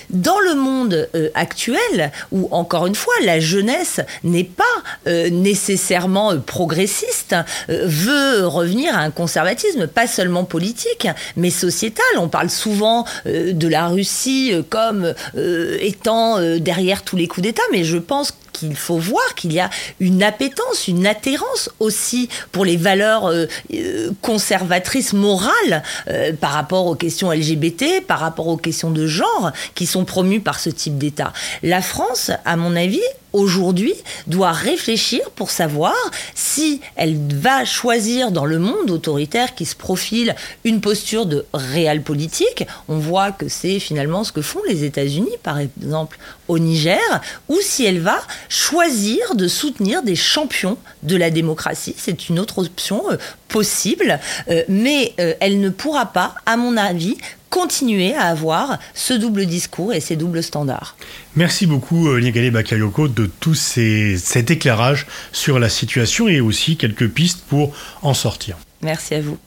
Dans 0.09 0.39
le 0.39 0.55
monde 0.55 1.09
actuel, 1.33 2.11
où 2.31 2.47
encore 2.51 2.87
une 2.87 2.95
fois 2.95 3.13
la 3.23 3.39
jeunesse 3.39 4.01
n'est 4.23 4.43
pas 4.43 4.63
nécessairement 5.05 6.37
progressiste, 6.39 7.35
veut 7.67 8.45
revenir 8.45 8.95
à 8.95 9.01
un 9.01 9.11
conservatisme, 9.11 9.87
pas 9.87 10.07
seulement 10.07 10.43
politique, 10.43 11.07
mais 11.35 11.49
sociétal. 11.49 12.05
On 12.17 12.27
parle 12.27 12.49
souvent 12.49 13.05
euh, 13.25 13.53
de 13.53 13.67
la 13.67 13.87
Russie 13.87 14.51
euh, 14.53 14.63
comme 14.67 15.13
euh, 15.35 15.77
étant 15.79 16.39
derrière 16.57 17.03
tous 17.03 17.15
les 17.15 17.27
coups 17.27 17.43
d'État, 17.43 17.61
mais 17.71 17.83
je 17.83 17.97
pense 17.97 18.33
qu'il 18.59 18.75
faut 18.75 18.97
voir 18.97 19.35
qu'il 19.35 19.53
y 19.53 19.59
a 19.59 19.69
une 19.99 20.23
appétence, 20.23 20.87
une 20.87 21.05
atterrance 21.05 21.69
aussi 21.79 22.29
pour 22.51 22.65
les 22.65 22.77
valeurs 22.77 23.31
conservatrices 24.21 25.13
morales 25.13 25.83
par 26.39 26.51
rapport 26.51 26.87
aux 26.87 26.95
questions 26.95 27.31
LGBT, 27.31 28.05
par 28.05 28.19
rapport 28.19 28.47
aux 28.47 28.57
questions 28.57 28.91
de 28.91 29.07
genre 29.07 29.51
qui 29.75 29.85
sont 29.85 30.05
promues 30.05 30.41
par 30.41 30.59
ce 30.59 30.69
type 30.69 30.97
d'État. 30.97 31.33
La 31.63 31.81
France, 31.81 32.31
à 32.45 32.55
mon 32.55 32.75
avis, 32.75 33.01
aujourd'hui 33.37 33.93
doit 34.25 34.51
réfléchir 34.51 35.21
pour 35.35 35.51
savoir 35.51 35.95
si 36.35 36.81
elle 36.95 37.17
va 37.17 37.65
choisir 37.65 38.31
dans 38.31 38.45
le 38.45 38.59
monde 38.59 38.89
autoritaire 38.89 39.55
qui 39.55 39.65
se 39.65 39.75
profile 39.75 40.35
une 40.63 40.81
posture 40.81 41.25
de 41.25 41.45
réel 41.53 42.01
politique. 42.01 42.65
On 42.89 42.97
voit 42.97 43.31
que 43.31 43.47
c'est 43.47 43.79
finalement 43.79 44.23
ce 44.23 44.31
que 44.31 44.41
font 44.41 44.61
les 44.67 44.83
États-Unis, 44.83 45.37
par 45.43 45.59
exemple 45.59 46.17
au 46.47 46.59
Niger, 46.59 47.21
ou 47.49 47.57
si 47.61 47.85
elle 47.85 47.99
va 47.99 48.19
choisir 48.49 49.35
de 49.35 49.47
soutenir 49.47 50.01
des 50.03 50.15
champions 50.15 50.77
de 51.03 51.15
la 51.15 51.29
démocratie. 51.29 51.95
C'est 51.97 52.29
une 52.29 52.39
autre 52.39 52.59
option 52.59 53.03
euh, 53.11 53.17
possible, 53.47 54.19
euh, 54.49 54.63
mais 54.67 55.13
euh, 55.19 55.33
elle 55.39 55.59
ne 55.59 55.69
pourra 55.69 56.07
pas, 56.07 56.35
à 56.45 56.57
mon 56.57 56.77
avis, 56.77 57.17
continuer 57.49 58.13
à 58.13 58.23
avoir 58.23 58.79
ce 58.93 59.13
double 59.13 59.45
discours 59.45 59.93
et 59.93 59.99
ces 59.99 60.15
doubles 60.15 60.43
standards. 60.43 60.95
Merci 61.35 61.65
beaucoup, 61.65 62.17
Nigalé 62.19 62.51
Bakayoko, 62.51 63.07
de 63.07 63.29
tout 63.39 63.55
cet 63.55 64.51
éclairage 64.51 65.07
sur 65.31 65.59
la 65.59 65.69
situation 65.69 66.27
et 66.27 66.41
aussi 66.41 66.77
quelques 66.77 67.09
pistes 67.09 67.43
pour 67.47 67.73
en 68.01 68.13
sortir. 68.13 68.57
Merci 68.81 69.15
à 69.15 69.21
vous. 69.21 69.37